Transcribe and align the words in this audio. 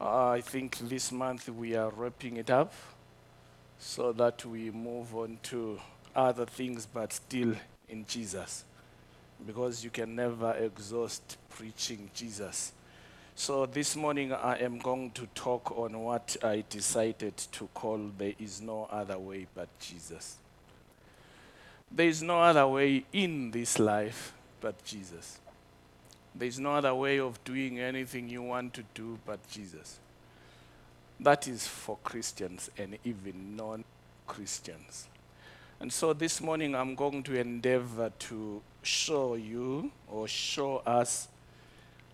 I 0.00 0.40
think 0.40 0.78
this 0.78 1.10
month 1.10 1.48
we 1.48 1.74
are 1.74 1.90
wrapping 1.90 2.36
it 2.36 2.50
up 2.50 2.72
so 3.78 4.12
that 4.12 4.44
we 4.44 4.70
move 4.70 5.14
on 5.16 5.38
to 5.44 5.80
other 6.14 6.46
things, 6.46 6.86
but 6.86 7.12
still 7.12 7.54
in 7.88 8.06
Jesus. 8.06 8.64
Because 9.44 9.82
you 9.82 9.90
can 9.90 10.14
never 10.14 10.52
exhaust 10.52 11.36
preaching 11.50 12.10
Jesus. 12.14 12.72
So 13.34 13.66
this 13.66 13.96
morning 13.96 14.32
I 14.32 14.56
am 14.58 14.78
going 14.78 15.10
to 15.12 15.26
talk 15.34 15.76
on 15.76 15.98
what 16.00 16.36
I 16.42 16.64
decided 16.68 17.36
to 17.36 17.68
call 17.74 18.10
There 18.18 18.34
is 18.38 18.60
no 18.60 18.88
other 18.90 19.18
way 19.18 19.46
but 19.54 19.68
Jesus. 19.78 20.36
There 21.90 22.08
is 22.08 22.22
no 22.22 22.40
other 22.40 22.66
way 22.66 23.04
in 23.12 23.50
this 23.50 23.78
life 23.78 24.32
but 24.60 24.84
Jesus. 24.84 25.38
There 26.38 26.46
is 26.46 26.60
no 26.60 26.76
other 26.76 26.94
way 26.94 27.18
of 27.18 27.42
doing 27.42 27.80
anything 27.80 28.28
you 28.28 28.42
want 28.42 28.72
to 28.74 28.84
do 28.94 29.18
but 29.26 29.40
Jesus. 29.50 29.98
That 31.18 31.48
is 31.48 31.66
for 31.66 31.98
Christians 32.04 32.70
and 32.78 32.96
even 33.04 33.56
non 33.56 33.82
Christians. 34.28 35.08
And 35.80 35.92
so 35.92 36.12
this 36.12 36.40
morning 36.40 36.76
I'm 36.76 36.94
going 36.94 37.24
to 37.24 37.38
endeavor 37.38 38.12
to 38.20 38.62
show 38.82 39.34
you 39.34 39.90
or 40.08 40.28
show 40.28 40.76
us 40.78 41.26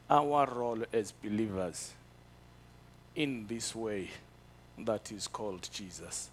our 0.09 0.47
role 0.47 0.83
as 0.91 1.13
believers 1.13 1.93
in 3.15 3.47
this 3.47 3.75
way 3.75 4.09
that 4.79 5.13
is 5.13 5.29
called 5.29 5.69
Jesus. 5.71 6.31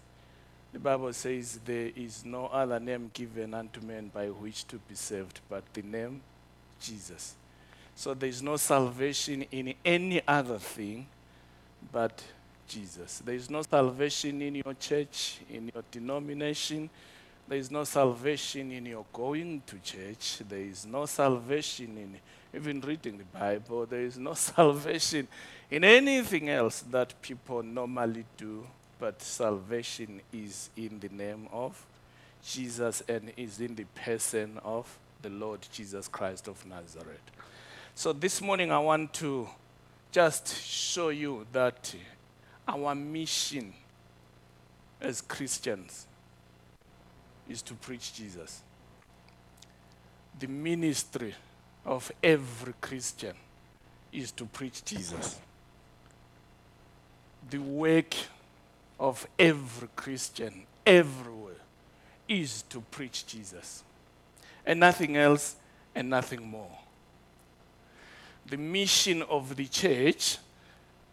The 0.72 0.78
Bible 0.78 1.12
says 1.12 1.60
there 1.66 1.90
is 1.94 2.24
no 2.24 2.46
other 2.46 2.80
name 2.80 3.10
given 3.12 3.52
unto 3.52 3.82
men 3.82 4.10
by 4.12 4.28
which 4.28 4.66
to 4.68 4.76
be 4.76 4.94
saved 4.94 5.40
but 5.50 5.62
the 5.74 5.82
name 5.82 6.22
Jesus. 6.80 7.34
So 7.94 8.14
there 8.14 8.28
is 8.28 8.42
no 8.42 8.56
salvation 8.56 9.42
in 9.50 9.74
any 9.84 10.20
other 10.26 10.58
thing 10.58 11.06
but 11.92 12.22
Jesus. 12.68 13.22
There 13.24 13.34
is 13.34 13.50
no 13.50 13.62
salvation 13.62 14.40
in 14.40 14.54
your 14.56 14.74
church, 14.74 15.40
in 15.50 15.70
your 15.74 15.84
denomination. 15.90 16.88
There 17.48 17.58
is 17.58 17.70
no 17.70 17.84
salvation 17.84 18.72
in 18.72 18.86
your 18.86 19.04
going 19.12 19.62
to 19.66 19.78
church. 19.80 20.40
There 20.48 20.60
is 20.60 20.86
no 20.86 21.06
salvation 21.06 21.98
in 21.98 22.16
even 22.58 22.80
reading 22.80 23.18
the 23.18 23.24
Bible. 23.24 23.86
There 23.86 24.00
is 24.00 24.16
no 24.18 24.34
salvation 24.34 25.28
in 25.70 25.84
anything 25.84 26.48
else 26.48 26.80
that 26.90 27.20
people 27.20 27.62
normally 27.62 28.24
do, 28.36 28.66
but 28.98 29.20
salvation 29.20 30.20
is 30.32 30.70
in 30.76 31.00
the 31.00 31.08
name 31.08 31.48
of 31.52 31.84
Jesus 32.44 33.02
and 33.08 33.32
is 33.36 33.60
in 33.60 33.74
the 33.74 33.84
person 33.94 34.58
of 34.64 34.98
the 35.20 35.30
Lord 35.30 35.60
Jesus 35.72 36.08
Christ 36.08 36.48
of 36.48 36.64
Nazareth. 36.66 37.20
So 37.94 38.12
this 38.12 38.40
morning 38.40 38.72
I 38.72 38.78
want 38.78 39.12
to 39.14 39.48
just 40.10 40.62
show 40.62 41.10
you 41.10 41.46
that 41.52 41.94
our 42.66 42.94
mission 42.94 43.74
as 45.00 45.20
Christians 45.20 46.06
is 47.48 47.60
to 47.62 47.74
preach 47.74 48.14
Jesus. 48.14 48.62
The 50.40 50.46
ministry 50.46 51.34
of 51.84 52.10
every 52.22 52.72
Christian 52.80 53.34
is 54.10 54.32
to 54.32 54.46
preach 54.46 54.84
Jesus. 54.84 55.38
The 57.50 57.58
work 57.58 58.14
of 58.98 59.26
every 59.38 59.88
Christian 59.94 60.62
everywhere 60.86 61.54
is 62.26 62.62
to 62.70 62.80
preach 62.80 63.26
Jesus. 63.26 63.84
And 64.64 64.80
nothing 64.80 65.16
else 65.16 65.56
and 65.94 66.08
nothing 66.08 66.42
more. 66.48 66.78
The 68.46 68.56
mission 68.56 69.22
of 69.22 69.56
the 69.56 69.66
church, 69.66 70.38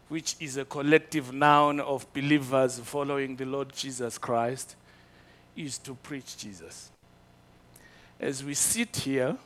which 0.08 0.36
is 0.40 0.58
a 0.58 0.66
collective 0.66 1.32
noun 1.32 1.80
of 1.80 2.12
believers 2.14 2.80
following 2.80 3.36
the 3.36 3.46
Lord 3.46 3.74
Jesus 3.74 4.18
Christ, 4.18 4.76
is 5.56 5.78
to 5.80 5.94
preach 5.96 6.38
Jesus. 6.38 6.90
As 8.20 8.44
we 8.44 8.54
sit 8.54 8.96
here, 8.96 9.38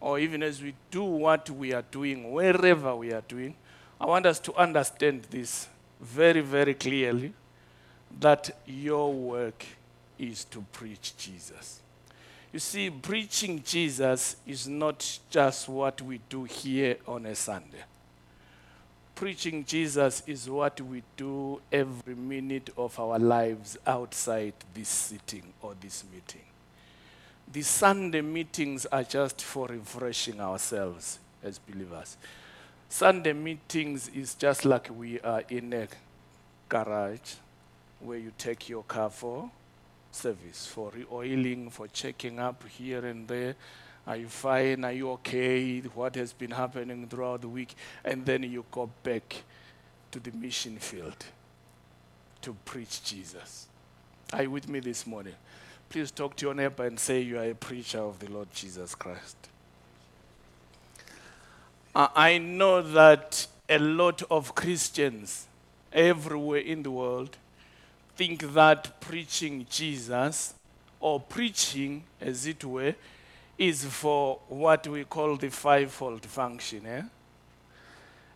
or 0.00 0.18
even 0.18 0.42
as 0.42 0.62
we 0.62 0.74
do 0.90 1.04
what 1.04 1.48
we 1.50 1.72
are 1.72 1.84
doing, 1.90 2.32
wherever 2.32 2.94
we 2.96 3.12
are 3.12 3.22
doing, 3.22 3.54
I 4.00 4.06
want 4.06 4.26
us 4.26 4.38
to 4.40 4.54
understand 4.54 5.26
this 5.30 5.68
very, 6.00 6.40
very 6.40 6.74
clearly 6.74 7.32
that 8.20 8.50
your 8.66 9.12
work 9.12 9.64
is 10.18 10.44
to 10.46 10.64
preach 10.72 11.16
Jesus. 11.16 11.80
You 12.56 12.60
see, 12.60 12.88
preaching 12.88 13.62
Jesus 13.62 14.36
is 14.46 14.66
not 14.66 15.18
just 15.28 15.68
what 15.68 16.00
we 16.00 16.22
do 16.30 16.44
here 16.44 16.96
on 17.06 17.26
a 17.26 17.34
Sunday. 17.34 17.84
Preaching 19.14 19.62
Jesus 19.62 20.22
is 20.26 20.48
what 20.48 20.80
we 20.80 21.02
do 21.18 21.60
every 21.70 22.14
minute 22.14 22.70
of 22.78 22.98
our 22.98 23.18
lives 23.18 23.76
outside 23.86 24.54
this 24.72 24.88
sitting 24.88 25.42
or 25.60 25.74
this 25.78 26.02
meeting. 26.10 26.46
The 27.52 27.60
Sunday 27.60 28.22
meetings 28.22 28.86
are 28.86 29.04
just 29.04 29.42
for 29.42 29.66
refreshing 29.66 30.40
ourselves 30.40 31.18
as 31.44 31.58
believers. 31.58 32.16
Sunday 32.88 33.34
meetings 33.34 34.08
is 34.08 34.34
just 34.34 34.64
like 34.64 34.88
we 34.98 35.20
are 35.20 35.42
in 35.50 35.74
a 35.74 35.88
garage 36.70 37.34
where 38.00 38.16
you 38.16 38.32
take 38.38 38.70
your 38.70 38.84
car 38.84 39.10
for 39.10 39.50
service, 40.16 40.66
for 40.66 40.90
re-oiling, 40.94 41.70
for 41.70 41.86
checking 41.88 42.38
up 42.38 42.64
here 42.68 43.04
and 43.04 43.28
there. 43.28 43.54
Are 44.06 44.16
you 44.16 44.28
fine? 44.28 44.84
Are 44.84 44.92
you 44.92 45.10
okay? 45.12 45.80
What 45.80 46.14
has 46.14 46.32
been 46.32 46.52
happening 46.52 47.06
throughout 47.08 47.42
the 47.42 47.48
week? 47.48 47.74
And 48.04 48.24
then 48.24 48.42
you 48.44 48.64
go 48.70 48.88
back 49.02 49.42
to 50.12 50.20
the 50.20 50.30
mission 50.32 50.78
field 50.78 51.26
to 52.42 52.56
preach 52.64 53.02
Jesus. 53.02 53.66
Are 54.32 54.42
you 54.42 54.50
with 54.50 54.68
me 54.68 54.80
this 54.80 55.06
morning? 55.06 55.34
Please 55.88 56.10
talk 56.10 56.36
to 56.36 56.46
your 56.46 56.54
neighbor 56.54 56.86
and 56.86 56.98
say 56.98 57.20
you 57.20 57.38
are 57.38 57.50
a 57.50 57.54
preacher 57.54 58.00
of 58.00 58.18
the 58.18 58.30
Lord 58.30 58.48
Jesus 58.52 58.94
Christ. 58.94 59.36
I 61.94 62.38
know 62.38 62.82
that 62.82 63.46
a 63.68 63.78
lot 63.78 64.22
of 64.30 64.54
Christians 64.54 65.46
everywhere 65.92 66.60
in 66.60 66.82
the 66.82 66.90
world 66.90 67.36
think 68.16 68.52
that 68.54 69.00
preaching 69.00 69.66
Jesus 69.68 70.54
or 71.00 71.20
preaching, 71.20 72.02
as 72.20 72.46
it 72.46 72.64
were, 72.64 72.94
is 73.58 73.84
for 73.84 74.38
what 74.48 74.86
we 74.86 75.04
call 75.04 75.36
the 75.36 75.50
fivefold 75.50 76.24
function. 76.24 76.86
Eh? 76.86 77.02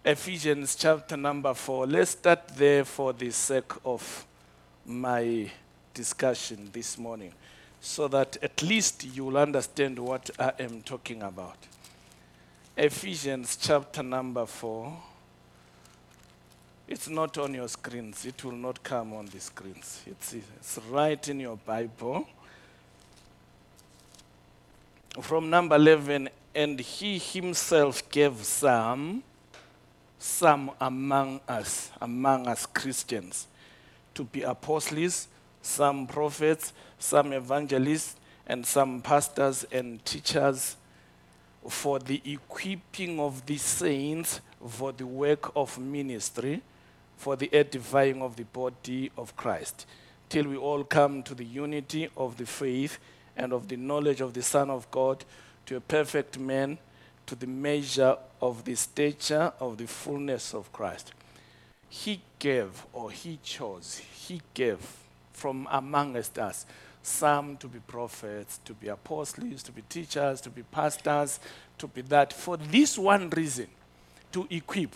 Ephesians 0.04 0.76
chapter 0.76 1.16
number 1.16 1.54
four. 1.54 1.86
Let's 1.86 2.12
start 2.12 2.48
there 2.56 2.84
for 2.84 3.12
the 3.12 3.30
sake 3.30 3.72
of 3.84 4.26
my 4.86 5.50
discussion 5.94 6.68
this 6.72 6.96
morning 6.96 7.32
so 7.80 8.08
that 8.08 8.36
at 8.42 8.62
least 8.62 9.04
you 9.04 9.24
will 9.24 9.38
understand 9.38 9.98
what 9.98 10.30
I 10.38 10.52
am 10.58 10.82
talking 10.82 11.22
about. 11.22 11.56
Ephesians 12.76 13.56
chapter 13.56 14.02
number 14.02 14.46
4. 14.46 15.09
It's 16.90 17.08
not 17.08 17.38
on 17.38 17.54
your 17.54 17.68
screens, 17.68 18.26
it 18.26 18.42
will 18.44 18.50
not 18.50 18.82
come 18.82 19.12
on 19.12 19.26
the 19.26 19.38
screens. 19.38 20.02
It's, 20.08 20.34
it's 20.34 20.80
right 20.90 21.28
in 21.28 21.38
your 21.38 21.56
Bible. 21.56 22.26
From 25.20 25.48
number 25.48 25.76
11, 25.76 26.28
and 26.52 26.80
he 26.80 27.16
himself 27.18 28.10
gave 28.10 28.34
some, 28.38 29.22
some 30.18 30.72
among 30.80 31.40
us, 31.46 31.92
among 32.00 32.48
us 32.48 32.66
Christians, 32.66 33.46
to 34.12 34.24
be 34.24 34.42
apostles, 34.42 35.28
some 35.62 36.08
prophets, 36.08 36.72
some 36.98 37.32
evangelists, 37.32 38.16
and 38.48 38.66
some 38.66 39.00
pastors 39.00 39.64
and 39.70 40.04
teachers 40.04 40.76
for 41.68 42.00
the 42.00 42.20
equipping 42.24 43.20
of 43.20 43.46
the 43.46 43.58
saints 43.58 44.40
for 44.68 44.90
the 44.90 45.06
work 45.06 45.52
of 45.54 45.78
ministry, 45.78 46.60
for 47.20 47.36
the 47.36 47.52
edifying 47.52 48.22
of 48.22 48.36
the 48.36 48.44
body 48.44 49.12
of 49.18 49.36
Christ, 49.36 49.84
till 50.30 50.46
we 50.46 50.56
all 50.56 50.82
come 50.84 51.22
to 51.24 51.34
the 51.34 51.44
unity 51.44 52.08
of 52.16 52.38
the 52.38 52.46
faith 52.46 52.98
and 53.36 53.52
of 53.52 53.68
the 53.68 53.76
knowledge 53.76 54.22
of 54.22 54.32
the 54.32 54.40
Son 54.40 54.70
of 54.70 54.90
God, 54.90 55.22
to 55.66 55.76
a 55.76 55.80
perfect 55.80 56.38
man, 56.38 56.78
to 57.26 57.34
the 57.34 57.46
measure 57.46 58.16
of 58.40 58.64
the 58.64 58.74
stature 58.74 59.52
of 59.60 59.76
the 59.76 59.86
fullness 59.86 60.54
of 60.54 60.72
Christ. 60.72 61.12
He 61.90 62.22
gave, 62.38 62.86
or 62.94 63.10
he 63.10 63.38
chose, 63.42 64.00
he 64.26 64.40
gave 64.54 64.78
from 65.34 65.68
amongst 65.70 66.38
us 66.38 66.64
some 67.02 67.58
to 67.58 67.68
be 67.68 67.80
prophets, 67.80 68.60
to 68.64 68.72
be 68.72 68.88
apostles, 68.88 69.62
to 69.64 69.72
be 69.72 69.82
teachers, 69.82 70.40
to 70.40 70.48
be 70.48 70.62
pastors, 70.62 71.38
to 71.76 71.86
be 71.86 72.00
that. 72.00 72.32
For 72.32 72.56
this 72.56 72.96
one 72.96 73.28
reason 73.28 73.66
to 74.32 74.46
equip, 74.48 74.94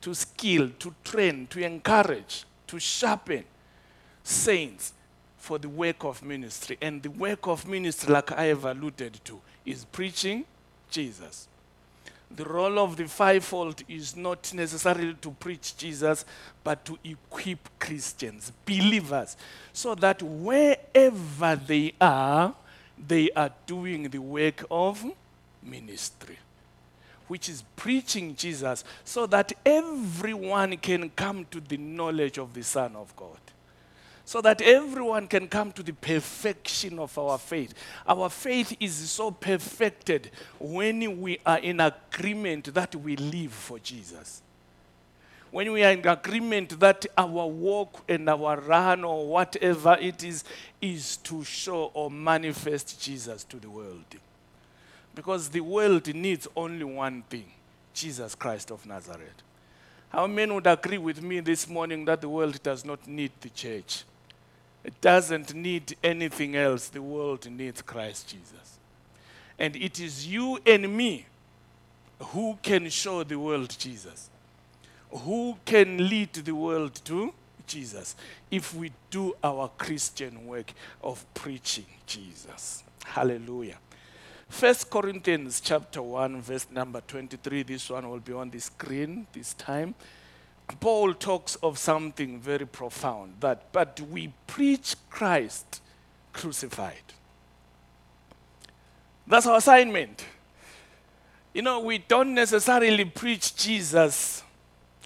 to 0.00 0.14
skill, 0.14 0.70
to 0.78 0.94
train, 1.04 1.46
to 1.48 1.64
encourage, 1.64 2.44
to 2.66 2.78
sharpen 2.78 3.44
saints 4.22 4.92
for 5.36 5.58
the 5.58 5.68
work 5.68 6.04
of 6.04 6.22
ministry. 6.22 6.76
And 6.80 7.02
the 7.02 7.10
work 7.10 7.46
of 7.46 7.66
ministry, 7.66 8.12
like 8.12 8.32
I 8.32 8.44
have 8.44 8.64
alluded 8.64 9.20
to, 9.24 9.40
is 9.64 9.84
preaching 9.84 10.44
Jesus. 10.90 11.48
The 12.30 12.44
role 12.44 12.78
of 12.78 12.96
the 12.96 13.08
fivefold 13.08 13.82
is 13.88 14.14
not 14.14 14.54
necessarily 14.54 15.14
to 15.14 15.30
preach 15.32 15.76
Jesus, 15.76 16.24
but 16.62 16.84
to 16.84 16.96
equip 17.02 17.68
Christians, 17.80 18.52
believers, 18.64 19.36
so 19.72 19.96
that 19.96 20.22
wherever 20.22 21.56
they 21.56 21.92
are, 22.00 22.54
they 23.08 23.30
are 23.32 23.50
doing 23.66 24.04
the 24.04 24.18
work 24.18 24.64
of 24.70 25.04
ministry, 25.62 26.38
which 27.30 27.48
is 27.48 27.62
preaching 27.76 28.34
Jesus, 28.34 28.82
so 29.04 29.24
that 29.26 29.52
everyone 29.64 30.76
can 30.78 31.08
come 31.10 31.46
to 31.52 31.60
the 31.60 31.76
knowledge 31.76 32.38
of 32.38 32.52
the 32.54 32.64
Son 32.64 32.96
of 32.96 33.14
God 33.14 33.38
so 34.30 34.40
that 34.40 34.62
everyone 34.62 35.26
can 35.26 35.48
come 35.48 35.72
to 35.72 35.82
the 35.82 35.92
perfection 35.92 37.00
of 37.00 37.18
our 37.18 37.36
faith. 37.36 37.74
Our 38.06 38.28
faith 38.28 38.76
is 38.78 38.94
so 38.94 39.32
perfected 39.32 40.30
when 40.60 41.20
we 41.20 41.40
are 41.44 41.58
in 41.58 41.80
agreement 41.80 42.72
that 42.74 42.94
we 42.94 43.16
live 43.16 43.52
for 43.52 43.80
Jesus. 43.80 44.40
When 45.50 45.72
we 45.72 45.82
are 45.82 45.90
in 45.90 46.06
agreement 46.06 46.78
that 46.78 47.06
our 47.18 47.44
walk 47.48 48.04
and 48.08 48.28
our 48.28 48.60
run 48.60 49.02
or 49.02 49.26
whatever 49.26 49.98
it 50.00 50.22
is, 50.22 50.44
is 50.80 51.16
to 51.16 51.42
show 51.42 51.90
or 51.92 52.08
manifest 52.08 53.02
Jesus 53.02 53.42
to 53.42 53.56
the 53.56 53.68
world. 53.68 54.04
Because 55.14 55.48
the 55.48 55.60
world 55.60 56.12
needs 56.14 56.46
only 56.56 56.84
one 56.84 57.22
thing 57.22 57.46
Jesus 57.94 58.34
Christ 58.34 58.70
of 58.70 58.86
Nazareth. 58.86 59.42
How 60.10 60.26
many 60.26 60.52
would 60.52 60.66
agree 60.66 60.98
with 60.98 61.22
me 61.22 61.40
this 61.40 61.68
morning 61.68 62.04
that 62.04 62.20
the 62.20 62.28
world 62.28 62.62
does 62.62 62.84
not 62.84 63.06
need 63.06 63.32
the 63.40 63.50
church? 63.50 64.04
It 64.82 65.00
doesn't 65.00 65.54
need 65.54 65.96
anything 66.02 66.56
else. 66.56 66.88
The 66.88 67.02
world 67.02 67.48
needs 67.50 67.82
Christ 67.82 68.28
Jesus. 68.28 68.78
And 69.58 69.76
it 69.76 70.00
is 70.00 70.26
you 70.26 70.58
and 70.66 70.96
me 70.96 71.26
who 72.18 72.58
can 72.62 72.88
show 72.88 73.22
the 73.22 73.38
world 73.38 73.74
Jesus, 73.78 74.30
who 75.10 75.56
can 75.64 76.08
lead 76.08 76.32
the 76.32 76.54
world 76.54 76.94
to 77.04 77.32
Jesus 77.66 78.16
if 78.50 78.74
we 78.74 78.90
do 79.10 79.36
our 79.44 79.70
Christian 79.78 80.46
work 80.46 80.72
of 81.02 81.24
preaching 81.34 81.86
Jesus. 82.06 82.82
Hallelujah. 83.04 83.76
First 84.50 84.90
Corinthians 84.90 85.60
chapter 85.60 86.02
1 86.02 86.42
verse 86.42 86.66
number 86.72 87.00
23 87.00 87.62
this 87.62 87.88
one 87.88 88.10
will 88.10 88.18
be 88.18 88.32
on 88.32 88.50
the 88.50 88.58
screen 88.58 89.26
this 89.32 89.54
time. 89.54 89.94
Paul 90.80 91.14
talks 91.14 91.54
of 91.62 91.78
something 91.78 92.40
very 92.40 92.66
profound 92.66 93.34
that, 93.40 93.72
but 93.72 94.00
we 94.10 94.32
preach 94.48 94.96
Christ 95.08 95.80
crucified. 96.32 97.14
That's 99.26 99.46
our 99.46 99.58
assignment. 99.58 100.26
You 101.54 101.62
know, 101.62 101.80
we 101.80 101.98
don't 101.98 102.34
necessarily 102.34 103.04
preach 103.04 103.54
Jesus 103.54 104.42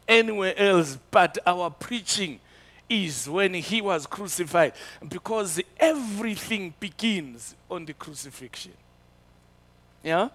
anywhere 0.09 0.59
else, 0.59 0.99
but 1.11 1.39
our 1.47 1.69
preaching 1.71 2.41
is 2.89 3.29
when 3.29 3.55
he 3.55 3.83
was 3.83 4.07
crucified 4.07 4.73
because 5.07 5.61
everything 5.79 6.75
begins 6.81 7.55
on 7.71 7.85
the 7.85 7.93
crucifixion. 7.93 8.73
Yeah? 10.05 10.29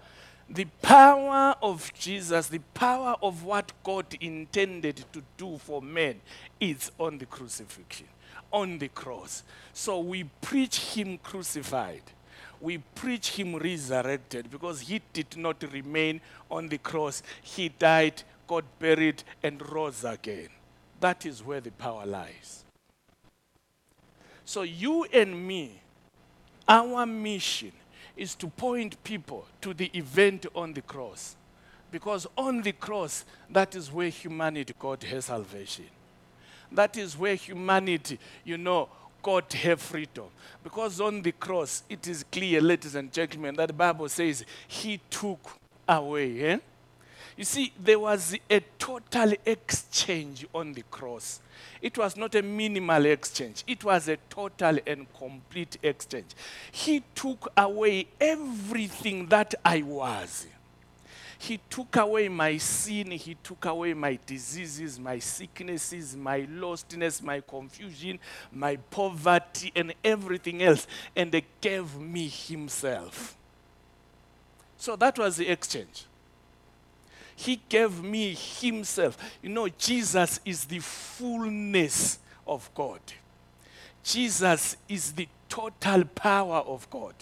the 0.50 0.66
power 0.82 1.56
of 1.62 1.94
Jesus, 1.94 2.48
the 2.48 2.62
power 2.74 3.16
of 3.22 3.44
what 3.44 3.72
God 3.84 4.06
intended 4.20 5.06
to 5.14 5.22
do 5.38 5.58
for 5.60 5.82
men, 5.82 6.20
is 6.60 6.92
on 7.00 7.20
the 7.20 7.26
crucifixion, 7.26 8.08
on 8.52 8.80
the 8.80 8.88
cross. 8.88 9.44
So 9.74 10.00
we 10.00 10.24
preach 10.42 10.80
Him 10.96 11.20
crucified. 11.20 12.02
We 12.60 12.80
preach 12.80 13.32
Him 13.32 13.56
resurrected 13.58 14.50
because 14.50 14.82
He 14.82 15.02
did 15.14 15.38
not 15.38 15.64
remain 15.72 16.20
on 16.50 16.68
the 16.68 16.80
cross. 16.80 17.22
He 17.42 17.70
died, 17.70 18.24
got 18.48 18.64
buried, 18.80 19.24
and 19.44 19.62
rose 19.72 20.04
again. 20.04 20.50
That 21.00 21.26
is 21.26 21.44
where 21.44 21.62
the 21.62 21.72
power 21.72 22.06
lies. 22.06 22.64
So 24.46 24.64
you 24.64 25.06
and 25.14 25.48
me, 25.48 25.80
our 26.68 27.06
mission 27.06 27.72
is 28.20 28.36
to 28.36 28.48
point 28.48 29.02
people 29.04 29.46
to 29.62 29.74
the 29.74 29.90
event 29.94 30.46
on 30.54 30.74
the 30.74 30.82
cross. 30.82 31.38
Because 31.90 32.28
on 32.38 32.62
the 32.62 32.74
cross, 32.74 33.24
that 33.50 33.76
is 33.76 33.92
where 33.92 34.10
humanity 34.10 34.76
got 34.78 35.04
her 35.06 35.22
salvation. 35.22 35.86
That 36.72 36.98
is 36.98 37.18
where 37.18 37.36
humanity, 37.36 38.20
you 38.44 38.58
know, 38.58 38.90
got 39.24 39.52
her 39.54 39.76
freedom. 39.78 40.26
Because 40.64 41.02
on 41.02 41.22
the 41.22 41.32
cross, 41.32 41.84
it 41.90 42.08
is 42.08 42.24
clear, 42.32 42.62
ladies 42.62 42.94
and 42.94 43.12
gentlemen, 43.12 43.56
that 43.56 43.68
the 43.68 43.74
Bible 43.74 44.10
says 44.10 44.46
he 44.68 45.00
took 45.10 45.40
away. 45.88 46.42
Eh? 46.42 46.58
You 47.40 47.46
see, 47.46 47.72
there 47.82 47.98
was 47.98 48.36
a 48.50 48.60
total 48.78 49.32
exchange 49.46 50.46
on 50.54 50.74
the 50.74 50.82
cross. 50.92 51.40
It 51.82 51.98
was 51.98 52.18
not 52.18 52.36
a 52.36 52.42
minimal 52.42 53.06
exchange, 53.06 53.64
it 53.66 53.82
was 53.82 54.10
a 54.10 54.18
total 54.30 54.78
and 54.86 55.08
complete 55.18 55.78
exchange. 55.82 56.36
He 56.70 57.02
took 57.16 57.50
away 57.56 58.08
everything 58.20 59.28
that 59.28 59.56
I 59.64 59.84
was. 59.84 60.48
He 61.38 61.62
took 61.70 61.96
away 61.96 62.28
my 62.28 62.58
sin, 62.58 63.12
He 63.12 63.36
took 63.36 63.64
away 63.64 63.94
my 63.94 64.20
diseases, 64.26 65.00
my 65.00 65.20
sicknesses, 65.20 66.18
my 66.18 66.42
lostness, 66.42 67.24
my 67.24 67.40
confusion, 67.40 68.20
my 68.52 68.76
poverty, 68.76 69.72
and 69.78 69.94
everything 70.04 70.62
else, 70.62 70.88
and 71.16 71.42
gave 71.62 71.96
me 71.96 72.28
Himself. 72.28 73.38
So 74.78 74.98
that 74.98 75.18
was 75.18 75.38
the 75.38 75.48
exchange. 75.48 76.04
He 77.40 77.62
gave 77.70 78.04
me 78.04 78.36
Himself. 78.36 79.18
You 79.42 79.48
know, 79.48 79.70
Jesus 79.70 80.42
is 80.44 80.66
the 80.66 80.80
fullness 80.80 82.20
of 82.46 82.70
God. 82.76 83.00
Jesus 84.04 84.76
is 84.90 85.14
the 85.14 85.26
total 85.48 86.04
power 86.04 86.58
of 86.58 86.90
God. 86.90 87.14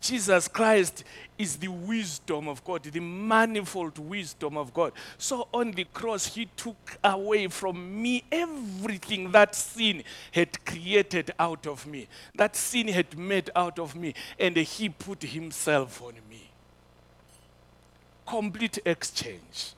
Jesus 0.00 0.46
Christ 0.46 1.02
is 1.36 1.56
the 1.56 1.66
wisdom 1.66 2.46
of 2.46 2.62
God, 2.62 2.84
the 2.84 3.00
manifold 3.00 3.98
wisdom 3.98 4.56
of 4.56 4.72
God. 4.72 4.92
So 5.18 5.48
on 5.52 5.72
the 5.72 5.86
cross, 5.92 6.32
He 6.36 6.46
took 6.56 6.96
away 7.02 7.48
from 7.48 8.00
me 8.00 8.22
everything 8.30 9.32
that 9.32 9.56
sin 9.56 10.04
had 10.30 10.64
created 10.64 11.32
out 11.36 11.66
of 11.66 11.84
me, 11.84 12.06
that 12.36 12.54
sin 12.54 12.86
had 12.86 13.18
made 13.18 13.50
out 13.56 13.80
of 13.80 13.96
me, 13.96 14.14
and 14.38 14.56
He 14.56 14.88
put 14.88 15.24
Himself 15.24 16.00
on 16.00 16.12
me 16.12 16.27
complete 18.28 18.78
exchange. 18.84 19.72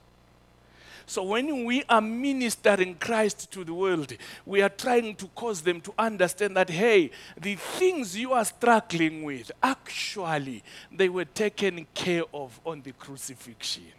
So 1.07 1.25
when 1.25 1.65
we 1.65 1.83
are 1.89 2.01
ministering 2.01 2.95
Christ 2.95 3.51
to 3.53 3.65
the 3.65 3.75
world, 3.75 4.13
we 4.47 4.63
are 4.63 4.69
trying 4.69 5.17
to 5.17 5.27
cause 5.29 5.61
them 5.61 5.81
to 5.81 5.93
understand 5.99 6.57
that, 6.57 6.71
hey, 6.71 7.11
the 7.41 7.57
things 7.57 8.17
you 8.17 8.33
are 8.33 8.45
struggling 8.45 9.25
with, 9.25 9.51
actually, 9.61 10.63
they 10.93 11.09
were 11.09 11.25
taken 11.25 11.87
care 11.95 12.23
of 12.33 12.61
on 12.65 12.83
the 12.83 12.93
crucifixion. 12.93 13.93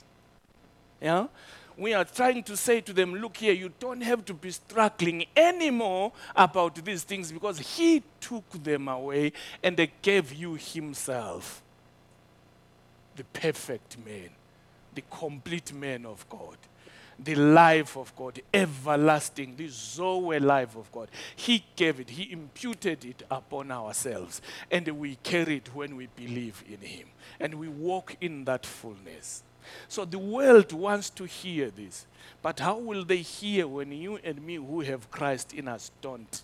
Yeah? 1.02 1.28
We 1.76 1.94
are 1.94 2.06
trying 2.06 2.44
to 2.44 2.56
say 2.56 2.80
to 2.80 2.94
them, 2.94 3.16
look 3.16 3.36
here, 3.36 3.54
you 3.54 3.74
don't 3.78 4.02
have 4.02 4.24
to 4.26 4.34
be 4.34 4.52
struggling 4.52 5.26
anymore 5.36 6.14
about 6.34 6.76
these 6.76 7.04
things 7.04 7.30
because 7.30 7.60
He 7.60 8.04
took 8.22 8.50
them 8.64 8.88
away 8.88 9.34
and 9.62 9.76
they 9.76 9.92
gave 10.02 10.32
you 10.32 10.54
Himself, 10.56 11.62
the 13.18 13.26
perfect 13.26 13.98
man 14.06 14.30
the 14.94 15.04
complete 15.10 15.74
man 15.74 16.06
of 16.06 16.28
God, 16.30 16.58
the 17.18 17.36
life 17.36 17.98
of 17.98 18.16
God, 18.16 18.42
everlasting, 18.54 19.56
the 19.56 19.68
Zoe 19.68 20.40
life 20.40 20.76
of 20.76 20.92
God. 20.92 21.10
He 21.36 21.64
gave 21.76 22.00
it, 22.00 22.10
He 22.10 22.32
imputed 22.32 23.06
it 23.06 23.24
upon 23.30 23.72
ourselves, 23.72 24.42
and 24.70 24.88
we 24.88 25.16
carry 25.16 25.58
it 25.58 25.74
when 25.76 25.96
we 25.96 26.08
believe 26.16 26.64
in 26.68 26.86
Him, 26.86 27.08
and 27.40 27.56
we 27.56 27.68
walk 27.68 28.16
in 28.22 28.46
that 28.46 28.66
fullness. 28.66 29.44
So 29.88 30.06
the 30.06 30.20
world 30.20 30.72
wants 30.74 31.10
to 31.12 31.26
hear 31.26 31.70
this, 31.70 32.06
but 32.42 32.60
how 32.60 32.78
will 32.78 33.06
they 33.06 33.18
hear 33.18 33.68
when 33.68 33.92
you 33.92 34.20
and 34.24 34.42
me, 34.46 34.56
who 34.56 34.82
have 34.82 35.12
Christ 35.12 35.54
in 35.54 35.68
us, 35.68 35.92
don't 36.02 36.42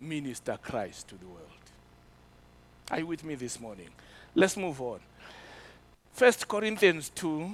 minister 0.00 0.58
Christ 0.62 1.08
to 1.08 1.16
the 1.16 1.26
world? 1.26 1.42
Are 2.90 2.98
you 2.98 3.06
with 3.06 3.24
me 3.24 3.34
this 3.34 3.58
morning? 3.58 3.88
Let's 4.34 4.56
move 4.56 4.80
on. 4.80 5.00
First 6.18 6.48
Corinthians 6.48 7.12
2. 7.14 7.48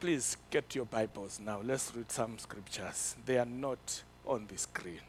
Please 0.00 0.38
get 0.50 0.74
your 0.74 0.86
Bibles 0.86 1.38
now. 1.38 1.60
Let's 1.62 1.94
read 1.94 2.10
some 2.10 2.38
scriptures. 2.38 3.14
They 3.26 3.36
are 3.36 3.44
not 3.44 4.02
on 4.24 4.46
the 4.46 4.56
screen. 4.56 5.02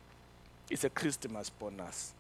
It's 0.69 0.83
a 0.83 0.89
Christmas 0.89 1.49
bonus. 1.49 2.13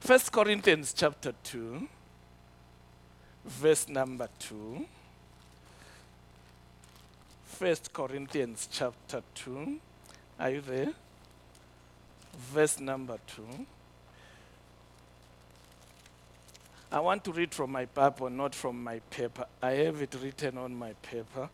First 0.00 0.32
Corinthians 0.32 0.92
chapter 0.92 1.32
2, 1.44 1.86
verse 3.44 3.88
number 3.88 4.28
2. 4.40 4.84
First 7.44 7.92
Corinthians 7.92 8.68
chapter 8.72 9.22
2. 9.36 9.78
Are 10.40 10.50
you 10.50 10.60
there? 10.60 10.92
Verse 12.52 12.80
number 12.80 13.16
2. 13.28 13.44
I 16.90 17.00
want 17.00 17.24
to 17.24 17.32
read 17.32 17.52
from 17.52 17.72
my 17.72 17.84
Bible, 17.86 18.30
not 18.30 18.54
from 18.54 18.82
my 18.82 19.00
paper. 19.10 19.44
I 19.60 19.72
have 19.72 20.00
it 20.02 20.14
written 20.22 20.56
on 20.56 20.74
my 20.74 20.92
paper, 21.02 21.48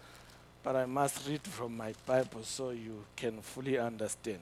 but 0.62 0.76
I 0.76 0.84
must 0.84 1.26
read 1.26 1.42
from 1.42 1.76
my 1.76 1.94
Bible 2.04 2.42
so 2.42 2.70
you 2.70 3.04
can 3.16 3.40
fully 3.40 3.78
understand. 3.78 4.40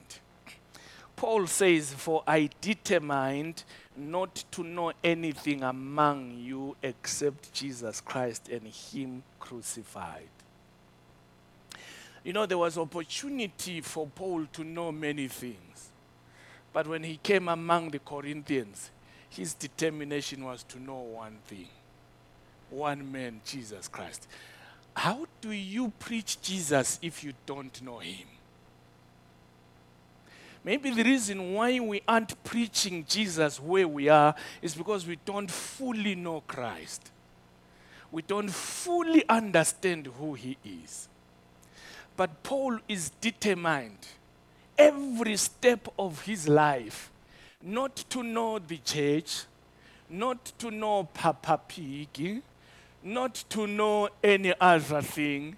Paul 1.15 1.47
says, 1.47 1.93
For 1.93 2.23
I 2.27 2.49
determined 2.59 3.63
not 3.95 4.43
to 4.51 4.63
know 4.63 4.91
anything 5.03 5.63
among 5.63 6.31
you 6.37 6.75
except 6.81 7.53
Jesus 7.53 8.01
Christ 8.01 8.49
and 8.49 8.67
Him 8.67 9.23
crucified. 9.39 10.29
You 12.23 12.33
know, 12.33 12.45
there 12.45 12.57
was 12.57 12.77
opportunity 12.77 13.81
for 13.81 14.07
Paul 14.07 14.45
to 14.53 14.63
know 14.63 14.91
many 14.91 15.27
things. 15.27 15.89
But 16.73 16.87
when 16.87 17.03
he 17.03 17.17
came 17.17 17.47
among 17.47 17.89
the 17.89 17.99
Corinthians, 17.99 18.91
his 19.31 19.53
determination 19.53 20.43
was 20.43 20.63
to 20.63 20.79
know 20.79 20.99
one 20.99 21.37
thing 21.47 21.67
one 22.69 23.11
man, 23.11 23.41
Jesus 23.45 23.87
Christ. 23.87 24.27
How 24.95 25.25
do 25.41 25.51
you 25.51 25.91
preach 25.99 26.41
Jesus 26.41 26.99
if 27.01 27.23
you 27.23 27.33
don't 27.45 27.81
know 27.81 27.99
him? 27.99 28.27
Maybe 30.63 30.91
the 30.91 31.03
reason 31.03 31.53
why 31.53 31.79
we 31.79 32.01
aren't 32.07 32.41
preaching 32.43 33.05
Jesus 33.07 33.59
where 33.59 33.87
we 33.87 34.09
are 34.09 34.35
is 34.61 34.75
because 34.75 35.07
we 35.07 35.17
don't 35.25 35.49
fully 35.49 36.15
know 36.15 36.41
Christ. 36.41 37.11
We 38.11 38.21
don't 38.21 38.49
fully 38.49 39.27
understand 39.27 40.07
who 40.19 40.33
he 40.35 40.57
is. 40.63 41.09
But 42.15 42.43
Paul 42.43 42.79
is 42.87 43.09
determined 43.21 43.97
every 44.77 45.37
step 45.37 45.87
of 45.97 46.21
his 46.21 46.47
life 46.47 47.10
not 47.63 47.95
to 48.09 48.23
know 48.23 48.59
the 48.59 48.77
church, 48.77 49.45
not 50.09 50.45
to 50.59 50.71
know 50.71 51.03
Papa 51.13 51.59
Pig, 51.67 52.41
not 53.03 53.35
to 53.49 53.67
know 53.67 54.09
any 54.23 54.53
other 54.59 55.01
thing, 55.01 55.55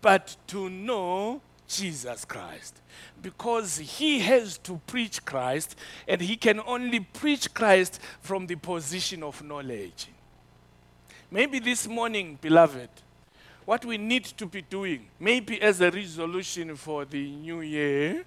but 0.00 0.36
to 0.46 0.68
know 0.68 1.40
Jesus 1.66 2.24
Christ. 2.24 2.80
Because 3.20 3.78
he 3.78 4.20
has 4.20 4.58
to 4.58 4.80
preach 4.86 5.24
Christ, 5.24 5.76
and 6.06 6.20
he 6.20 6.36
can 6.36 6.60
only 6.60 7.00
preach 7.00 7.52
Christ 7.52 8.00
from 8.20 8.46
the 8.46 8.56
position 8.56 9.22
of 9.22 9.42
knowledge. 9.42 10.08
Maybe 11.30 11.58
this 11.58 11.86
morning, 11.86 12.38
beloved, 12.40 12.88
what 13.66 13.84
we 13.84 13.98
need 13.98 14.24
to 14.24 14.46
be 14.46 14.62
doing, 14.62 15.08
maybe 15.20 15.60
as 15.60 15.82
a 15.82 15.90
resolution 15.90 16.74
for 16.74 17.04
the 17.04 17.30
new 17.30 17.60
year, 17.60 18.24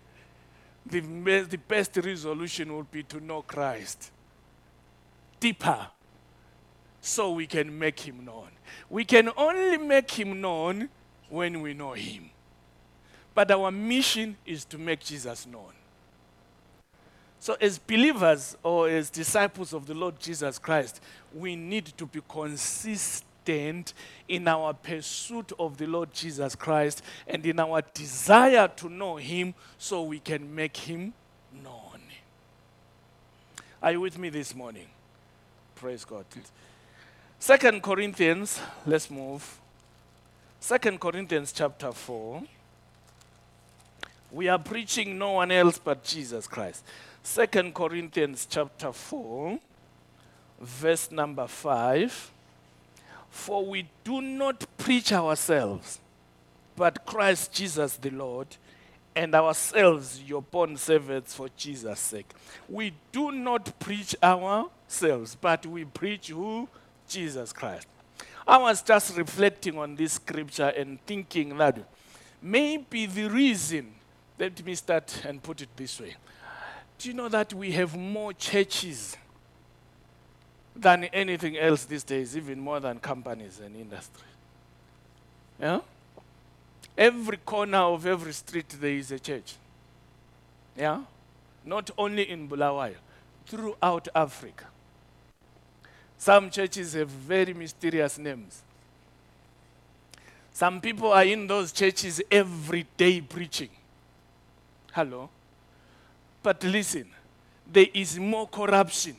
the, 0.86 1.00
the 1.00 1.58
best 1.68 1.98
resolution 1.98 2.76
would 2.76 2.92
be 2.92 3.04
to 3.04 3.20
know 3.20 3.42
Christ 3.42 4.12
deeper 5.40 5.88
so 7.02 7.32
we 7.32 7.48
can 7.48 7.78
make 7.78 8.00
him 8.00 8.24
known. 8.24 8.50
We 8.90 9.04
can 9.06 9.30
only 9.36 9.78
make 9.78 10.12
him 10.12 10.40
known 10.40 10.90
when 11.30 11.62
we 11.62 11.74
know 11.74 11.94
him. 11.94 12.30
But 13.34 13.52
our 13.52 13.72
mission 13.72 14.38
is 14.46 14.66
to 14.66 14.78
make 14.78 15.00
Jesus 15.00 15.46
known. 15.46 15.74
So, 17.40 17.58
as 17.60 17.80
believers 17.80 18.56
or 18.62 18.88
as 18.88 19.10
disciples 19.10 19.74
of 19.74 19.88
the 19.88 19.96
Lord 19.96 20.20
Jesus 20.20 20.60
Christ, 20.60 21.02
we 21.34 21.56
need 21.56 21.86
to 21.98 22.06
be 22.06 22.22
consistent 22.30 23.26
consistent 23.46 23.94
in 24.28 24.48
our 24.48 24.74
pursuit 24.74 25.52
of 25.60 25.78
the 25.78 25.88
Lord 25.88 26.14
Jesus 26.14 26.56
Christ 26.56 27.02
and 27.28 27.46
in 27.46 27.60
our 27.60 27.82
desire 27.94 28.68
to 28.78 28.90
know 28.90 29.18
Him 29.18 29.54
so 29.78 30.04
we 30.04 30.20
can 30.20 30.54
make 30.54 30.78
Him 30.78 31.14
known. 31.64 32.00
Are 33.82 33.92
you 33.92 34.02
with 34.02 34.18
me 34.18 34.30
this 34.30 34.56
morning? 34.56 34.88
Praise 35.76 36.06
God. 36.06 36.26
Second 37.40 37.82
Corinthians, 37.82 38.60
let's 38.86 39.10
move. 39.10 39.60
Second 40.60 41.00
Corinthians 41.00 41.52
chapter 41.52 41.92
4. 41.92 42.44
We 44.32 44.48
are 44.48 44.60
preaching 44.60 45.18
no 45.18 45.32
one 45.32 45.52
else 45.52 45.78
but 45.78 46.04
Jesus 46.04 46.48
Christ. 46.48 46.86
Second 47.24 47.74
Corinthians 47.74 48.48
chapter 48.50 48.94
4, 48.94 49.60
verse 50.62 51.12
number 51.12 51.48
5. 51.48 52.32
For 53.32 53.66
we 53.66 53.90
do 54.04 54.22
not 54.22 54.66
preach 54.78 55.12
ourselves, 55.12 56.00
but 56.76 57.06
Christ 57.06 57.54
Jesus 57.54 57.96
the 57.96 58.12
Lord, 58.12 58.48
and 59.16 59.34
ourselves 59.34 60.22
your 60.22 60.44
bondservants 60.44 61.30
for 61.30 61.50
Jesus' 61.58 62.00
sake. 62.00 62.30
We 62.70 62.94
do 63.12 63.32
not 63.32 63.80
preach 63.80 64.16
ourselves, 64.22 65.36
but 65.40 65.66
we 65.66 65.86
preach 65.86 66.30
who? 66.30 66.68
Jesus 67.08 67.52
Christ. 67.52 67.88
I 68.48 68.58
was 68.58 68.82
just 68.82 69.18
reflecting 69.18 69.78
on 69.78 69.96
this 69.96 70.14
scripture 70.14 70.68
and 70.68 71.04
thinking 71.06 71.58
that 71.58 71.80
maybe 72.42 73.06
the 73.06 73.30
reason, 73.30 73.94
let 74.38 74.64
me 74.66 74.76
start 74.76 75.24
and 75.26 75.42
put 75.42 75.62
it 75.62 75.70
this 75.76 76.00
way. 76.00 76.16
Do 76.98 77.10
you 77.10 77.16
know 77.16 77.30
that 77.30 77.54
we 77.54 77.72
have 77.72 77.98
more 77.98 78.34
churches 78.34 79.16
than 80.82 81.06
anything 81.06 81.58
else 81.58 81.86
these 81.86 82.04
days, 82.04 82.36
even 82.36 82.60
more 82.60 82.80
than 82.80 83.00
companies 83.00 83.60
and 83.64 83.76
industry. 83.76 84.28
Yeah? 85.60 85.80
Every 86.98 87.38
corner 87.38 87.78
of 87.78 88.06
every 88.06 88.34
street 88.34 88.70
there 88.80 88.92
is 88.92 89.12
a 89.12 89.20
church. 89.20 89.56
Yeah? 90.76 91.02
Not 91.64 91.92
only 91.98 92.30
in 92.30 92.48
Bulawayo, 92.48 92.96
throughout 93.46 94.08
Africa. 94.16 94.66
Some 96.18 96.50
churches 96.50 96.94
have 96.94 97.10
very 97.10 97.54
mysterious 97.54 98.18
names. 98.18 98.62
Some 100.54 100.82
people 100.82 101.12
are 101.12 101.24
in 101.24 101.48
those 101.48 101.72
churches 101.72 102.22
every 102.30 102.86
day 102.98 103.22
preaching. 103.22 103.70
Hello? 104.92 105.30
But 106.44 106.64
listen, 106.64 107.08
there 107.72 107.88
is 107.94 108.20
more 108.20 108.48
corruption 108.48 109.16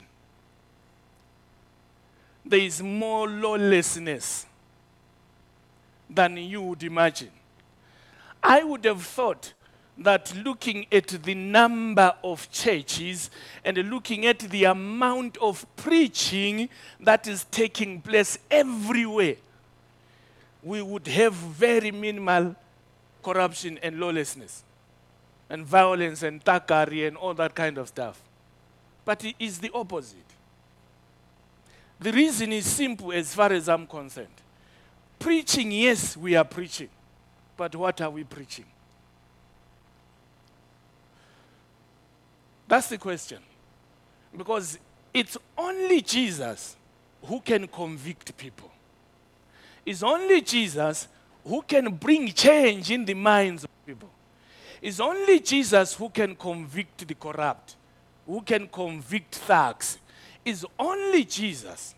there 2.44 2.60
is 2.60 2.82
more 2.82 3.28
lawlessness 3.28 4.46
than 6.08 6.36
you 6.36 6.62
would 6.62 6.82
imagine. 6.82 7.30
I 8.42 8.64
would 8.64 8.84
have 8.84 9.02
thought 9.02 9.52
that 9.98 10.34
looking 10.34 10.86
at 10.90 11.08
the 11.08 11.34
number 11.34 12.14
of 12.24 12.50
churches 12.50 13.30
and 13.64 13.76
looking 13.90 14.26
at 14.26 14.40
the 14.40 14.64
amount 14.64 15.36
of 15.38 15.64
preaching 15.76 16.68
that 17.00 17.26
is 17.26 17.44
taking 17.50 18.00
place 18.00 18.38
everywhere, 18.50 19.36
we 20.62 20.82
would 20.82 21.06
have 21.06 21.34
very 21.34 21.90
minimal 21.90 22.56
corruption 23.22 23.78
and 23.82 24.00
lawlessness 24.00 24.64
and 25.48 25.64
violence 25.64 26.22
and 26.22 26.44
thuggery 26.44 27.06
and 27.06 27.16
all 27.16 27.34
that 27.34 27.54
kind 27.54 27.78
of 27.78 27.88
stuff. 27.88 28.20
But 29.04 29.24
it 29.24 29.36
is 29.38 29.58
the 29.58 29.70
opposite. 29.74 30.31
The 32.02 32.10
reason 32.10 32.52
is 32.52 32.66
simple 32.66 33.12
as 33.12 33.32
far 33.32 33.52
as 33.52 33.68
I'm 33.68 33.86
concerned. 33.86 34.26
Preaching, 35.20 35.70
yes, 35.70 36.16
we 36.16 36.34
are 36.34 36.44
preaching. 36.44 36.88
But 37.56 37.76
what 37.76 38.00
are 38.00 38.10
we 38.10 38.24
preaching? 38.24 38.64
That's 42.66 42.88
the 42.88 42.98
question. 42.98 43.38
Because 44.36 44.80
it's 45.14 45.38
only 45.56 46.00
Jesus 46.00 46.74
who 47.24 47.38
can 47.38 47.68
convict 47.68 48.36
people. 48.36 48.70
It's 49.86 50.02
only 50.02 50.40
Jesus 50.40 51.06
who 51.44 51.62
can 51.62 51.94
bring 51.94 52.32
change 52.32 52.90
in 52.90 53.04
the 53.04 53.14
minds 53.14 53.62
of 53.62 53.70
people. 53.86 54.08
It's 54.80 54.98
only 54.98 55.38
Jesus 55.38 55.94
who 55.94 56.08
can 56.08 56.34
convict 56.34 57.06
the 57.06 57.14
corrupt, 57.14 57.76
who 58.26 58.40
can 58.40 58.66
convict 58.66 59.36
thugs, 59.36 59.98
is 60.44 60.66
only 60.78 61.24
Jesus, 61.24 61.94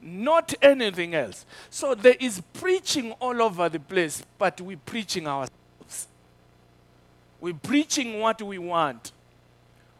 not 0.00 0.54
anything 0.62 1.14
else. 1.14 1.46
So 1.70 1.94
there 1.94 2.16
is 2.20 2.42
preaching 2.52 3.12
all 3.12 3.42
over 3.42 3.68
the 3.68 3.80
place, 3.80 4.22
but 4.38 4.60
we're 4.60 4.76
preaching 4.76 5.26
ourselves. 5.26 6.08
We're 7.40 7.54
preaching 7.54 8.20
what 8.20 8.42
we 8.42 8.58
want. 8.58 9.12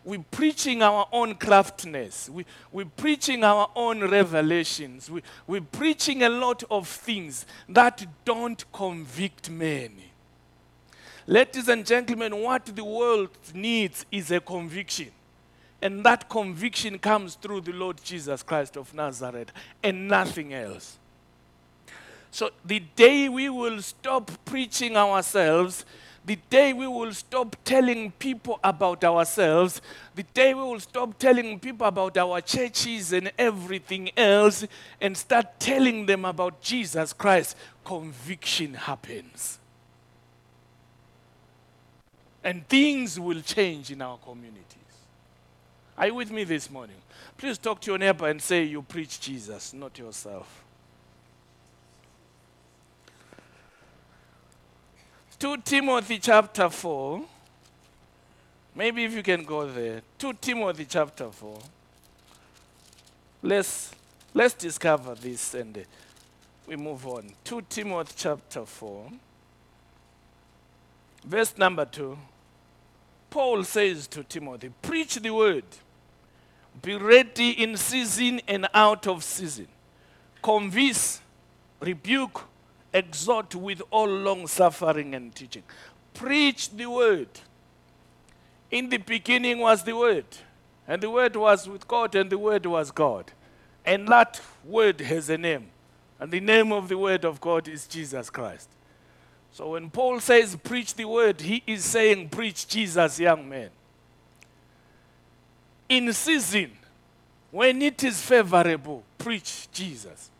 We're 0.04 0.24
preaching 0.30 0.82
our 0.82 1.06
own 1.12 1.34
craftiness. 1.34 2.30
We, 2.30 2.46
we're 2.72 2.86
preaching 2.86 3.44
our 3.44 3.70
own 3.76 4.08
revelations. 4.08 5.10
We, 5.10 5.22
we're 5.46 5.60
preaching 5.60 6.22
a 6.22 6.28
lot 6.28 6.64
of 6.70 6.88
things 6.88 7.44
that 7.68 8.06
don't 8.24 8.64
convict 8.72 9.50
many. 9.50 10.12
Ladies 11.26 11.68
and 11.68 11.84
gentlemen, 11.84 12.34
what 12.36 12.64
the 12.64 12.82
world 12.82 13.28
needs 13.52 14.06
is 14.10 14.30
a 14.30 14.40
conviction. 14.40 15.10
And 15.80 16.04
that 16.04 16.28
conviction 16.28 16.98
comes 16.98 17.36
through 17.36 17.62
the 17.62 17.72
Lord 17.72 18.02
Jesus 18.02 18.42
Christ 18.42 18.76
of 18.76 18.92
Nazareth 18.94 19.52
and 19.82 20.08
nothing 20.08 20.52
else. 20.52 20.98
So 22.30 22.50
the 22.64 22.80
day 22.80 23.28
we 23.28 23.48
will 23.48 23.80
stop 23.80 24.30
preaching 24.44 24.96
ourselves, 24.96 25.84
the 26.24 26.36
day 26.50 26.72
we 26.72 26.86
will 26.86 27.12
stop 27.12 27.56
telling 27.64 28.10
people 28.12 28.58
about 28.62 29.02
ourselves, 29.04 29.80
the 30.14 30.24
day 30.24 30.52
we 30.52 30.62
will 30.62 30.80
stop 30.80 31.18
telling 31.18 31.58
people 31.58 31.86
about 31.86 32.16
our 32.18 32.40
churches 32.40 33.12
and 33.12 33.32
everything 33.38 34.10
else 34.16 34.66
and 35.00 35.16
start 35.16 35.58
telling 35.58 36.06
them 36.06 36.24
about 36.24 36.60
Jesus 36.60 37.12
Christ, 37.12 37.56
conviction 37.84 38.74
happens. 38.74 39.58
And 42.44 42.68
things 42.68 43.18
will 43.18 43.40
change 43.40 43.90
in 43.90 44.02
our 44.02 44.18
communities. 44.18 44.87
Are 45.98 46.06
you 46.06 46.14
with 46.14 46.30
me 46.30 46.44
this 46.44 46.70
morning? 46.70 46.94
Please 47.36 47.58
talk 47.58 47.80
to 47.80 47.90
your 47.90 47.98
neighbor 47.98 48.28
and 48.28 48.40
say, 48.40 48.62
You 48.62 48.82
preach 48.82 49.18
Jesus, 49.20 49.74
not 49.74 49.98
yourself. 49.98 50.64
2 55.40 55.56
Timothy 55.58 56.20
chapter 56.20 56.68
4. 56.70 57.20
Maybe 58.76 59.04
if 59.04 59.12
you 59.12 59.24
can 59.24 59.42
go 59.42 59.68
there. 59.68 60.02
2 60.18 60.34
Timothy 60.34 60.86
chapter 60.88 61.32
4. 61.32 61.58
Let's, 63.42 63.90
let's 64.34 64.54
discover 64.54 65.16
this 65.16 65.54
and 65.54 65.84
we 66.64 66.76
move 66.76 67.04
on. 67.08 67.32
2 67.42 67.62
Timothy 67.68 68.14
chapter 68.16 68.64
4. 68.64 69.10
Verse 71.24 71.58
number 71.58 71.84
2. 71.84 72.16
Paul 73.30 73.64
says 73.64 74.06
to 74.08 74.22
Timothy, 74.22 74.70
Preach 74.80 75.16
the 75.16 75.30
word. 75.30 75.64
Be 76.82 76.94
ready 76.96 77.50
in 77.50 77.76
season 77.76 78.40
and 78.46 78.68
out 78.74 79.06
of 79.06 79.24
season. 79.24 79.68
Convince, 80.42 81.20
rebuke, 81.80 82.44
exhort 82.92 83.54
with 83.54 83.82
all 83.90 84.08
long 84.08 84.46
suffering 84.46 85.14
and 85.14 85.34
teaching. 85.34 85.62
Preach 86.14 86.70
the 86.70 86.86
word. 86.86 87.28
In 88.70 88.88
the 88.88 88.98
beginning 88.98 89.58
was 89.58 89.82
the 89.82 89.96
word, 89.96 90.26
and 90.86 91.02
the 91.02 91.10
word 91.10 91.34
was 91.36 91.68
with 91.68 91.88
God, 91.88 92.14
and 92.14 92.28
the 92.28 92.38
word 92.38 92.66
was 92.66 92.90
God. 92.90 93.32
And 93.84 94.06
that 94.08 94.40
word 94.64 95.00
has 95.00 95.30
a 95.30 95.38
name, 95.38 95.68
and 96.20 96.30
the 96.30 96.40
name 96.40 96.72
of 96.72 96.88
the 96.88 96.98
word 96.98 97.24
of 97.24 97.40
God 97.40 97.66
is 97.66 97.86
Jesus 97.86 98.28
Christ. 98.28 98.68
So 99.52 99.70
when 99.70 99.88
Paul 99.90 100.20
says 100.20 100.54
preach 100.56 100.94
the 100.94 101.06
word, 101.06 101.40
he 101.40 101.62
is 101.66 101.84
saying 101.84 102.28
preach 102.28 102.68
Jesus, 102.68 103.18
young 103.18 103.48
man. 103.48 103.70
In 105.88 106.12
season, 106.12 106.72
when 107.50 107.80
it 107.82 108.04
is 108.04 108.20
favorable, 108.20 109.02
preach 109.16 109.68
Jesus 109.72 110.30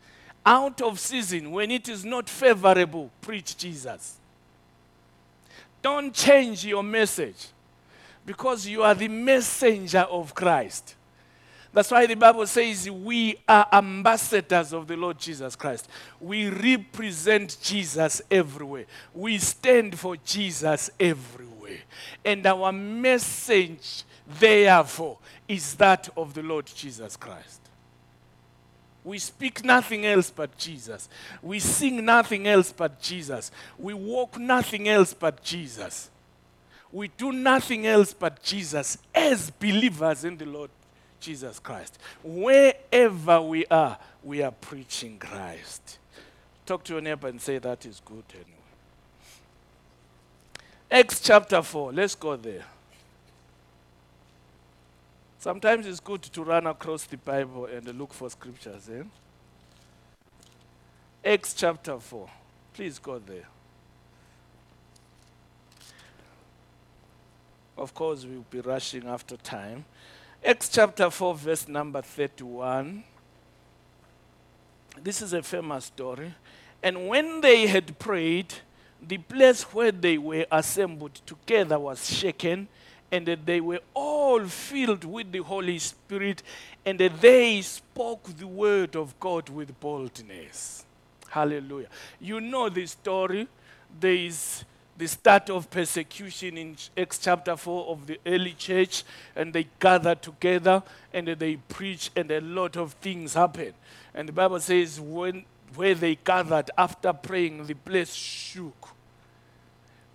out 0.45 0.81
of 0.81 0.99
season, 0.99 1.51
when 1.51 1.71
it 1.71 1.89
is 1.89 2.05
not 2.05 2.29
favorable, 2.29 3.11
preach 3.21 3.57
Jesus. 3.57 4.17
Don't 5.83 6.13
change 6.15 6.65
your 6.65 6.83
message 6.83 7.49
because 8.25 8.67
you 8.67 8.83
are 8.83 8.95
the 8.95 9.09
messenger 9.09 10.01
of 10.01 10.35
Christ. 10.35 10.95
That's 11.73 11.91
why 11.91 12.07
the 12.07 12.15
Bible 12.15 12.47
says 12.47 12.91
we 12.91 13.37
are 13.47 13.67
ambassadors 13.73 14.73
of 14.73 14.87
the 14.87 14.97
Lord 14.97 15.19
Jesus 15.19 15.55
Christ. 15.55 15.89
We 16.19 16.49
represent 16.49 17.59
Jesus 17.63 18.23
everywhere. 18.31 18.87
We 19.15 19.39
stand 19.39 19.99
for 19.99 20.17
Jesus 20.17 20.91
everywhere. 20.99 21.81
And 22.25 22.47
our 22.47 22.73
message, 22.73 24.05
therefore, 24.29 25.19
is 25.47 25.75
that 25.75 26.09
of 26.17 26.35
the 26.35 26.43
Lord 26.43 26.67
Jesus 26.67 27.17
Christ. 27.17 27.61
We 29.05 29.19
speak 29.19 29.65
nothing 29.65 30.05
else 30.05 30.29
but 30.29 30.57
Jesus. 30.59 31.09
We 31.41 31.61
sing 31.61 32.05
nothing 32.05 32.47
else 32.47 32.73
but 32.73 33.01
Jesus. 33.01 33.51
We 33.79 33.95
walk 33.95 34.39
nothing 34.39 34.89
else 34.89 35.15
but 35.15 35.43
Jesus. 35.43 36.11
We 36.93 37.09
do 37.09 37.33
nothing 37.33 37.87
else 37.87 38.13
but 38.13 38.43
Jesus 38.43 38.99
as 39.15 39.51
believers 39.51 40.25
in 40.25 40.37
the 40.37 40.47
Lord 40.47 40.71
Jesus 41.21 41.59
Christ. 41.59 41.99
Wherever 42.23 43.41
we 43.41 43.67
are, 43.67 43.99
we 44.23 44.43
are 44.43 44.51
preaching 44.51 45.19
Christ. 45.19 45.99
Talk 46.67 46.85
to 46.85 46.95
your 46.95 47.03
neighbor 47.03 47.29
and 47.29 47.41
say 47.41 47.59
that 47.59 47.87
is 47.87 48.03
good 48.05 48.25
anyway. 48.35 48.53
Acts 50.91 51.21
chapter 51.21 51.63
4, 51.63 51.93
let's 51.93 52.15
go 52.15 52.37
there. 52.37 52.65
Sometimes 55.41 55.87
it's 55.87 56.01
good 56.01 56.23
to 56.23 56.43
run 56.43 56.67
across 56.67 57.05
the 57.05 57.17
Bible 57.17 57.67
and 57.67 57.87
look 57.97 58.13
for 58.13 58.29
scriptures. 58.29 58.89
Eh? 58.93 59.05
Acts 61.25 61.55
chapter 61.55 61.99
4. 62.01 62.29
Please 62.75 62.99
go 62.99 63.21
there. 63.21 63.47
Of 67.77 67.95
course, 67.95 68.25
we'll 68.25 68.45
be 68.51 68.61
rushing 68.61 69.07
after 69.07 69.37
time. 69.37 69.85
Acts 70.45 70.69
chapter 70.71 71.09
4, 71.09 71.35
verse 71.37 71.69
number 71.69 72.03
31. 72.03 73.05
This 75.01 75.23
is 75.23 75.33
a 75.33 75.43
famous 75.45 75.85
story. 75.85 76.35
And 76.83 77.07
when 77.07 77.41
they 77.41 77.69
had 77.69 77.97
prayed, 78.01 78.55
the 79.01 79.19
place 79.19 79.63
where 79.73 79.93
they 79.93 80.19
were 80.19 80.47
assembled 80.51 81.15
together 81.25 81.79
was 81.79 82.13
shaken 82.13 82.67
and 83.11 83.27
that 83.27 83.47
they 83.47 83.61
were 83.61 83.81
all 83.95 84.45
filled 84.47 85.05
with 85.05 85.33
the 85.33 85.43
Holy 85.43 85.79
Spirit, 85.79 86.43
and 86.85 86.99
that 87.01 87.21
they 87.21 87.61
spoke 87.63 88.25
the 88.37 88.47
word 88.47 88.97
of 88.97 89.19
God 89.19 89.49
with 89.49 89.79
boldness. 89.81 90.85
Hallelujah. 91.29 91.89
You 92.21 92.41
know 92.41 92.69
the 92.69 92.87
story. 92.87 93.49
There 94.01 94.15
is 94.15 94.65
the 94.97 95.07
start 95.07 95.49
of 95.51 95.71
persecution 95.71 96.59
in 96.59 96.77
Acts 96.97 97.19
chapter 97.19 97.57
4 97.57 97.87
of 97.87 98.07
the 98.07 98.19
early 98.27 98.53
church, 98.53 99.05
and 99.37 99.53
they 99.53 99.67
gather 99.79 100.15
together 100.15 100.83
and 101.13 101.29
they 101.29 101.57
preach, 101.57 102.11
and 102.17 102.31
a 102.31 102.41
lot 102.41 102.77
of 102.77 102.95
things 102.95 103.35
happen. 103.35 103.73
And 104.15 104.29
the 104.29 104.33
Bible 104.33 104.61
says, 104.61 105.01
when 105.01 105.45
where 105.75 105.95
they 105.95 106.17
gathered 106.17 106.71
after 106.77 107.13
praying, 107.13 107.67
the 107.67 107.75
place 107.75 108.15
shook. 108.15 108.95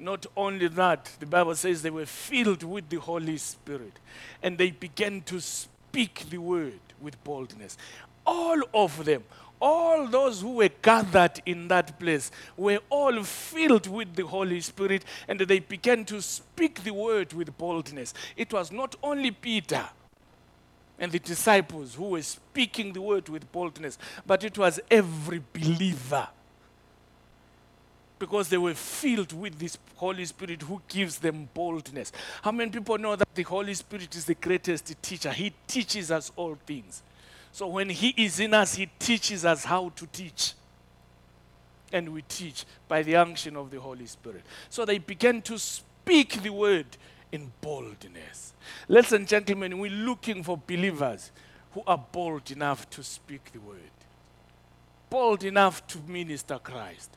Not 0.03 0.25
only 0.35 0.67
that, 0.67 1.09
the 1.21 1.25
Bible 1.25 1.55
says 1.55 1.81
they 1.81 1.89
were 1.89 2.05
filled 2.05 2.61
with 2.61 2.89
the 2.89 2.99
Holy 2.99 3.37
Spirit 3.37 3.93
and 4.41 4.57
they 4.57 4.71
began 4.71 5.21
to 5.21 5.39
speak 5.39 6.25
the 6.29 6.39
word 6.39 6.81
with 7.01 7.23
boldness. 7.23 7.77
All 8.25 8.61
of 8.73 9.05
them, 9.05 9.23
all 9.61 10.05
those 10.07 10.41
who 10.41 10.55
were 10.55 10.69
gathered 10.81 11.41
in 11.45 11.69
that 11.69 11.97
place 12.01 12.31
were 12.57 12.79
all 12.89 13.23
filled 13.23 13.87
with 13.87 14.13
the 14.13 14.27
Holy 14.27 14.59
Spirit 14.59 15.05
and 15.29 15.39
they 15.39 15.59
began 15.59 16.03
to 16.03 16.21
speak 16.21 16.83
the 16.83 16.93
word 16.93 17.31
with 17.31 17.57
boldness. 17.57 18.13
It 18.35 18.51
was 18.51 18.73
not 18.73 18.97
only 19.01 19.31
Peter 19.31 19.87
and 20.99 21.13
the 21.13 21.19
disciples 21.19 21.95
who 21.95 22.09
were 22.09 22.21
speaking 22.21 22.91
the 22.91 23.01
word 23.01 23.29
with 23.29 23.49
boldness, 23.53 23.97
but 24.25 24.43
it 24.43 24.57
was 24.57 24.81
every 24.91 25.41
believer 25.53 26.27
because 28.19 28.49
they 28.49 28.57
were 28.57 28.73
filled 28.73 29.33
with 29.33 29.57
this 29.59 29.77
Holy 29.95 30.25
Spirit 30.25 30.61
who 30.61 30.81
gives 30.87 31.17
them 31.17 31.49
boldness. 31.53 32.11
How 32.41 32.51
many 32.51 32.71
people 32.71 32.97
know 32.97 33.15
that 33.15 33.33
the 33.35 33.43
Holy 33.43 33.73
Spirit 33.73 34.15
is 34.15 34.25
the 34.25 34.35
greatest 34.35 35.01
teacher? 35.01 35.31
He 35.31 35.53
teaches 35.67 36.11
us 36.11 36.31
all 36.35 36.57
things. 36.65 37.01
So 37.51 37.67
when 37.67 37.89
He 37.89 38.09
is 38.17 38.39
in 38.39 38.53
us, 38.53 38.75
He 38.75 38.89
teaches 38.99 39.45
us 39.45 39.65
how 39.65 39.89
to 39.95 40.07
teach. 40.07 40.53
And 41.91 42.09
we 42.09 42.23
teach 42.23 42.65
by 42.87 43.03
the 43.03 43.15
unction 43.15 43.55
of 43.55 43.69
the 43.69 43.79
Holy 43.79 44.07
Spirit. 44.07 44.41
So 44.69 44.85
they 44.85 44.97
began 44.97 45.41
to 45.43 45.59
speak 45.59 46.41
the 46.41 46.49
word 46.49 46.87
in 47.31 47.51
boldness. 47.61 48.53
Ladies 48.87 49.13
and 49.13 49.27
gentlemen, 49.27 49.77
we're 49.77 49.91
looking 49.91 50.43
for 50.43 50.57
believers 50.57 51.31
who 51.73 51.83
are 51.85 52.03
bold 52.11 52.49
enough 52.51 52.89
to 52.91 53.03
speak 53.03 53.51
the 53.51 53.59
word, 53.59 53.77
bold 55.09 55.43
enough 55.43 55.85
to 55.87 55.99
minister 56.07 56.59
Christ 56.59 57.09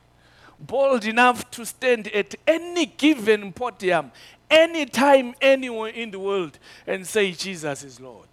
bold 0.59 1.05
enough 1.05 1.49
to 1.51 1.65
stand 1.65 2.07
at 2.09 2.35
any 2.47 2.85
given 2.85 3.53
podium, 3.53 4.11
anytime, 4.49 5.35
anywhere 5.41 5.91
in 5.91 6.11
the 6.11 6.19
world, 6.19 6.57
and 6.85 7.05
say, 7.05 7.31
Jesus 7.31 7.83
is 7.83 7.99
Lord. 7.99 8.27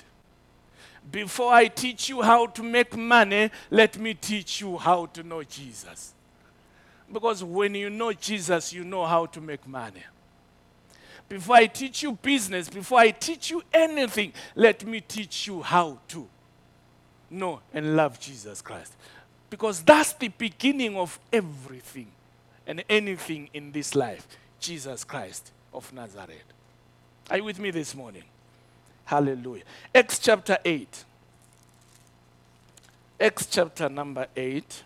Before 1.10 1.52
I 1.52 1.66
teach 1.66 2.08
you 2.08 2.22
how 2.22 2.46
to 2.46 2.62
make 2.62 2.96
money, 2.96 3.50
let 3.70 3.98
me 3.98 4.14
teach 4.14 4.60
you 4.60 4.78
how 4.78 5.06
to 5.06 5.22
know 5.22 5.42
Jesus. 5.42 6.14
Because 7.12 7.44
when 7.44 7.74
you 7.74 7.90
know 7.90 8.12
Jesus, 8.12 8.72
you 8.72 8.84
know 8.84 9.04
how 9.04 9.26
to 9.26 9.40
make 9.40 9.66
money. 9.66 10.02
Before 11.28 11.56
I 11.56 11.66
teach 11.66 12.02
you 12.02 12.12
business, 12.12 12.68
before 12.68 12.98
I 12.98 13.10
teach 13.10 13.50
you 13.50 13.62
anything, 13.72 14.32
let 14.54 14.84
me 14.84 15.00
teach 15.00 15.46
you 15.46 15.62
how 15.62 15.98
to 16.08 16.26
know 17.30 17.60
and 17.72 17.96
love 17.96 18.18
Jesus 18.18 18.62
Christ. 18.62 18.94
Because 19.50 19.82
that's 19.82 20.14
the 20.14 20.28
beginning 20.28 20.96
of 20.96 21.18
everything 21.32 22.08
and 22.66 22.84
anything 22.88 23.48
in 23.52 23.72
this 23.72 23.94
life, 23.94 24.26
Jesus 24.60 25.04
Christ 25.04 25.52
of 25.72 25.92
Nazareth. 25.92 26.44
Are 27.30 27.38
you 27.38 27.44
with 27.44 27.58
me 27.58 27.70
this 27.70 27.94
morning? 27.94 28.24
Hallelujah. 29.04 29.64
Acts 29.94 30.18
chapter 30.18 30.58
8. 30.64 31.04
Acts 33.20 33.46
chapter 33.46 33.88
number 33.88 34.26
8. 34.36 34.82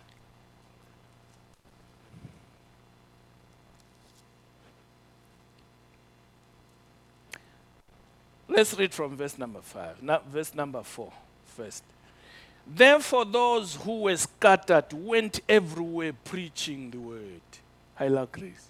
Let's 8.47 8.73
read 8.77 8.93
from 8.93 9.15
verse 9.15 9.37
number 9.37 9.61
5, 9.61 10.03
now, 10.03 10.21
verse 10.27 10.53
number 10.53 10.83
4 10.83 11.13
first. 11.59 11.83
Therefore, 12.65 13.25
those 13.25 13.75
who 13.75 14.01
were 14.01 14.17
scattered 14.17 14.93
went 14.93 15.41
everywhere 15.49 16.13
preaching 16.13 16.91
the 16.91 16.99
word. 16.99 17.41
I 17.99 18.07
love 18.07 18.31
grace. 18.31 18.69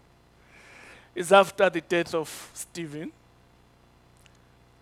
It's 1.16 1.32
after 1.32 1.70
the 1.70 1.82
death 1.82 2.16
of 2.16 2.52
Stephen, 2.54 3.12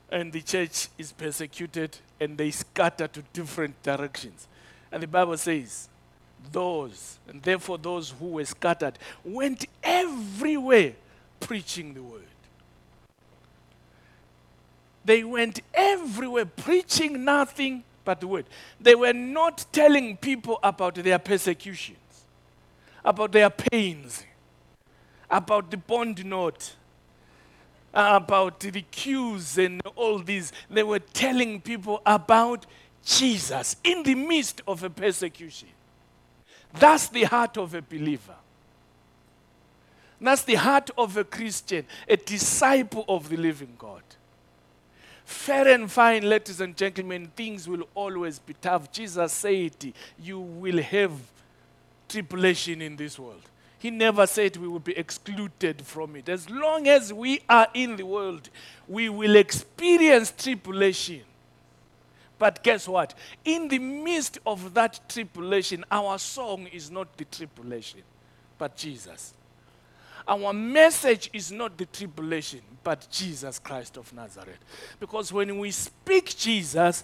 and 0.10 0.32
the 0.32 0.42
church 0.42 0.88
is 0.98 1.12
persecuted, 1.12 1.98
and 2.20 2.38
they 2.38 2.52
scatter 2.52 3.08
to 3.08 3.22
different 3.34 3.82
directions. 3.84 4.48
And 4.92 5.04
the 5.04 5.08
Bible 5.08 5.38
says, 5.38 5.90
those, 6.52 7.18
and 7.28 7.42
therefore 7.42 7.78
those 7.78 8.12
who 8.12 8.28
were 8.28 8.46
scattered, 8.46 8.98
went 9.24 9.66
everywhere 9.84 10.94
preaching 11.40 11.94
the 11.94 12.04
word. 12.04 12.22
They 15.04 15.24
went 15.24 15.62
everywhere 15.74 16.46
preaching 16.46 17.24
nothing 17.24 17.84
but 18.06 18.20
the 18.20 18.28
word. 18.28 18.46
They 18.80 18.96
were 18.96 19.14
not 19.14 19.66
telling 19.72 20.18
people 20.18 20.60
about 20.64 20.96
their 20.96 21.20
persecutions, 21.20 21.98
about 23.04 23.32
their 23.32 23.50
pains, 23.50 24.24
about 25.30 25.72
the 25.72 25.78
bond 25.78 26.26
note, 26.26 26.76
about 27.94 28.60
the 28.60 28.82
queues 28.92 29.58
and 29.58 29.82
all 29.96 30.20
these. 30.20 30.52
They 30.70 30.84
were 30.84 31.00
telling 31.00 31.62
people 31.62 32.02
about 32.06 32.66
Jesus 33.06 33.78
in 33.84 34.04
the 34.04 34.16
midst 34.16 34.62
of 34.68 34.84
a 34.84 34.90
persecution. 34.90 35.70
That's 36.74 37.08
the 37.08 37.24
heart 37.24 37.58
of 37.58 37.74
a 37.74 37.82
believer. 37.82 38.36
That's 40.20 40.44
the 40.44 40.56
heart 40.56 40.90
of 40.98 41.16
a 41.16 41.24
Christian, 41.24 41.86
a 42.08 42.18
disciple 42.18 43.06
of 43.08 43.30
the 43.30 43.38
living 43.38 43.76
God. 43.78 44.02
Fair 45.24 45.68
and 45.68 45.92
fine, 45.92 46.28
ladies 46.28 46.62
and 46.62 46.76
gentlemen, 46.76 47.32
things 47.36 47.68
will 47.68 47.88
always 47.94 48.40
be 48.40 48.56
tough. 48.62 48.92
Jesus 48.92 49.34
said, 49.34 49.94
You 50.18 50.40
will 50.40 50.82
have 50.82 51.12
tribulation 52.08 52.82
in 52.82 52.96
this 52.96 53.20
world. 53.20 53.42
He 53.80 53.92
never 53.92 54.26
said 54.26 54.58
we 54.58 54.68
will 54.68 54.80
be 54.80 54.98
excluded 54.98 55.82
from 55.84 56.16
it. 56.16 56.30
As 56.30 56.50
long 56.50 56.88
as 56.88 57.14
we 57.14 57.42
are 57.48 57.68
in 57.74 57.96
the 57.96 58.06
world, 58.06 58.50
we 58.88 59.10
will 59.10 59.36
experience 59.36 60.32
tribulation. 60.36 61.22
But 62.40 62.64
guess 62.64 62.88
what? 62.88 63.14
In 63.46 63.68
the 63.68 63.80
midst 63.80 64.40
of 64.46 64.74
that 64.74 65.00
tribulation, 65.10 65.84
our 65.92 66.18
song 66.18 66.68
is 66.68 66.90
not 66.90 67.18
the 67.18 67.26
tribulation, 67.26 68.02
but 68.58 68.76
Jesus. 68.76 69.34
Our 70.28 70.54
message 70.54 71.30
is 71.32 71.52
not 71.52 71.78
the 71.78 71.86
tribulation, 71.86 72.62
but 72.84 73.08
Jesus 73.10 73.60
Christ 73.60 73.98
of 73.98 74.12
Nazareth. 74.14 74.60
Because 75.00 75.32
when 75.32 75.58
we 75.58 75.72
speak 75.72 76.36
Jesus, 76.36 77.04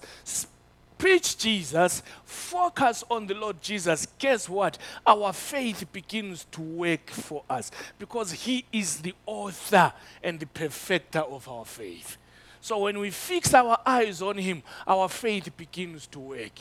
preach 0.97 1.38
Jesus, 1.38 2.03
focus 2.25 3.03
on 3.10 3.27
the 3.27 3.34
Lord 3.34 3.62
Jesus, 3.62 4.08
guess 4.17 4.47
what? 4.47 4.77
Our 5.06 5.34
faith 5.34 5.86
begins 5.91 6.45
to 6.51 6.62
work 6.62 7.10
for 7.10 7.43
us 7.49 7.71
because 7.99 8.32
He 8.32 8.65
is 8.71 9.01
the 9.01 9.13
author 9.25 9.93
and 10.23 10.39
the 10.39 10.47
perfecter 10.47 11.19
of 11.19 11.47
our 11.47 11.65
faith. 11.65 12.17
So 12.62 12.79
when 12.79 12.99
we 12.99 13.10
fix 13.10 13.53
our 13.53 13.77
eyes 13.86 14.21
on 14.21 14.38
Him, 14.38 14.63
our 14.88 15.10
faith 15.10 15.56
begins 15.58 16.08
to 16.08 16.19
work. 16.19 16.53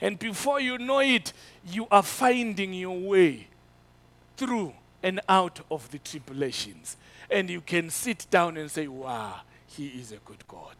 And 0.00 0.18
before 0.18 0.60
you 0.60 0.78
know 0.78 1.00
it, 1.00 1.32
you 1.66 1.86
are 1.90 2.02
finding 2.02 2.74
your 2.74 2.98
way 2.98 3.48
through 4.36 4.74
and 5.02 5.20
out 5.28 5.60
of 5.70 5.90
the 5.90 5.98
tribulations. 5.98 6.96
And 7.30 7.48
you 7.48 7.60
can 7.60 7.90
sit 7.90 8.26
down 8.30 8.56
and 8.56 8.70
say, 8.70 8.86
Wow, 8.86 9.40
He 9.66 9.88
is 9.88 10.12
a 10.12 10.16
good 10.16 10.46
God. 10.48 10.76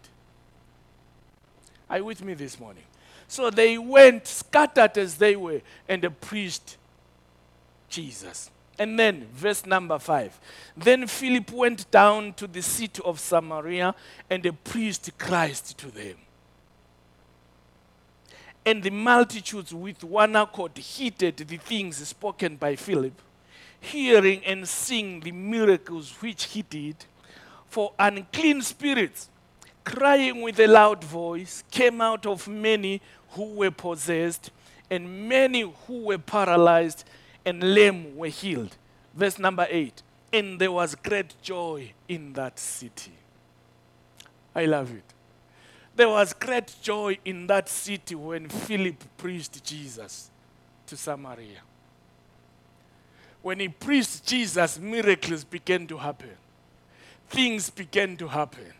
Are 1.88 1.98
you 1.98 2.04
with 2.04 2.22
me 2.22 2.34
this 2.34 2.58
morning? 2.58 2.84
So 3.28 3.50
they 3.50 3.78
went 3.78 4.26
scattered 4.26 4.98
as 4.98 5.16
they 5.16 5.36
were 5.36 5.60
and 5.88 6.20
preached 6.20 6.76
Jesus. 7.88 8.50
And 8.78 8.98
then, 8.98 9.28
verse 9.32 9.64
number 9.64 9.98
five. 9.98 10.38
Then 10.76 11.06
Philip 11.06 11.52
went 11.52 11.90
down 11.90 12.32
to 12.34 12.46
the 12.46 12.62
city 12.62 13.00
of 13.04 13.20
Samaria 13.20 13.94
and 14.28 14.64
preached 14.64 15.16
Christ 15.18 15.78
to 15.78 15.90
them. 15.90 16.16
And 18.66 18.82
the 18.82 18.90
multitudes 18.90 19.72
with 19.72 20.02
one 20.02 20.34
accord 20.36 20.76
heeded 20.76 21.36
the 21.36 21.56
things 21.58 21.96
spoken 22.08 22.56
by 22.56 22.76
Philip 22.76 23.20
hearing 23.84 24.42
and 24.44 24.66
seeing 24.68 25.20
the 25.20 25.32
miracles 25.32 26.14
which 26.20 26.44
he 26.44 26.62
did, 26.62 26.96
for 27.68 27.92
unclean 27.98 28.62
spirits, 28.62 29.28
crying 29.84 30.42
with 30.42 30.58
a 30.60 30.66
loud 30.66 31.04
voice, 31.04 31.62
came 31.70 32.00
out 32.00 32.26
of 32.26 32.48
many 32.48 33.00
who 33.30 33.54
were 33.54 33.70
possessed, 33.70 34.50
and 34.90 35.28
many 35.28 35.60
who 35.86 36.04
were 36.04 36.18
paralyzed 36.18 37.04
and 37.44 37.74
lame 37.74 38.16
were 38.16 38.28
healed. 38.28 38.76
Verse 39.14 39.38
number 39.38 39.66
8 39.68 40.02
And 40.32 40.58
there 40.58 40.72
was 40.72 40.94
great 40.94 41.34
joy 41.42 41.92
in 42.08 42.32
that 42.34 42.58
city. 42.58 43.12
I 44.54 44.66
love 44.66 44.90
it. 44.90 45.04
There 45.96 46.08
was 46.08 46.32
great 46.32 46.74
joy 46.82 47.18
in 47.24 47.46
that 47.48 47.68
city 47.68 48.14
when 48.14 48.48
Philip 48.48 49.02
preached 49.16 49.62
Jesus 49.64 50.30
to 50.86 50.96
Samaria 50.96 51.60
when 53.44 53.60
he 53.60 53.68
preached 53.68 54.24
Jesus, 54.24 54.80
miracles 54.80 55.44
began 55.44 55.86
to 55.86 55.98
happen. 55.98 56.30
Things 57.28 57.68
began 57.68 58.16
to 58.16 58.26
happen. 58.26 58.72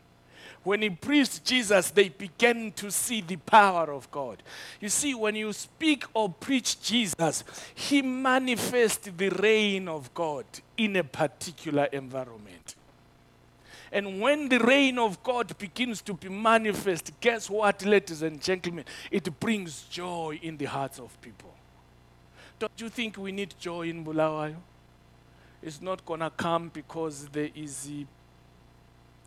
When 0.65 0.81
he 0.81 0.91
preached 0.91 1.45
Jesus, 1.45 1.91
they 1.91 2.09
began 2.09 2.73
to 2.73 2.91
see 2.91 3.21
the 3.21 3.37
power 3.37 3.93
of 3.93 4.11
God. 4.11 4.43
You 4.81 4.89
see, 4.89 5.15
when 5.15 5.37
you 5.37 5.53
speak 5.53 6.05
or 6.15 6.31
preach 6.31 6.81
Jesus, 6.81 7.45
he 7.75 8.01
manifests 8.01 9.11
the 9.15 9.29
reign 9.29 9.89
of 9.89 10.13
God 10.15 10.47
in 10.79 10.97
a 10.97 11.05
particular 11.05 11.85
environment. 11.85 12.77
And 13.93 14.21
when 14.21 14.49
the 14.49 14.59
reign 14.59 14.99
of 14.99 15.23
God 15.23 15.57
begins 15.59 16.01
to 16.03 16.15
be 16.15 16.29
manifest, 16.29 17.13
guess 17.21 17.49
what, 17.49 17.85
ladies 17.85 18.23
and 18.23 18.43
gentlemen? 18.43 18.87
It 19.11 19.39
brings 19.39 19.83
joy 19.83 20.41
in 20.43 20.57
the 20.57 20.65
hearts 20.65 20.99
of 20.99 21.21
people. 21.21 21.55
Don't 22.59 22.73
you 22.79 22.89
think 22.89 23.19
we 23.19 23.31
need 23.31 23.55
joy 23.61 23.83
in 23.83 24.03
Bulawayo? 24.03 24.57
It's 25.63 25.81
not 25.81 26.05
going 26.05 26.21
to 26.21 26.31
come 26.31 26.71
because 26.71 27.29
there 27.29 27.51
is 27.55 27.89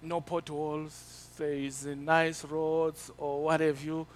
no 0.02 0.22
potholes, 0.22 1.30
there 1.38 1.54
is 1.54 1.86
nice 1.86 2.44
roads 2.46 3.12
or 3.18 3.44
what 3.44 3.60
have 3.60 3.84
you. 3.84 4.08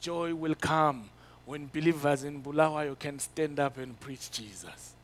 Joy 0.00 0.34
will 0.34 0.54
come 0.54 1.08
when 1.44 1.66
believers 1.72 2.24
in 2.24 2.42
Bulawayo 2.42 2.98
can 2.98 3.18
stand 3.18 3.60
up 3.60 3.78
and 3.78 3.98
preach 3.98 4.30
Jesus 4.30 4.96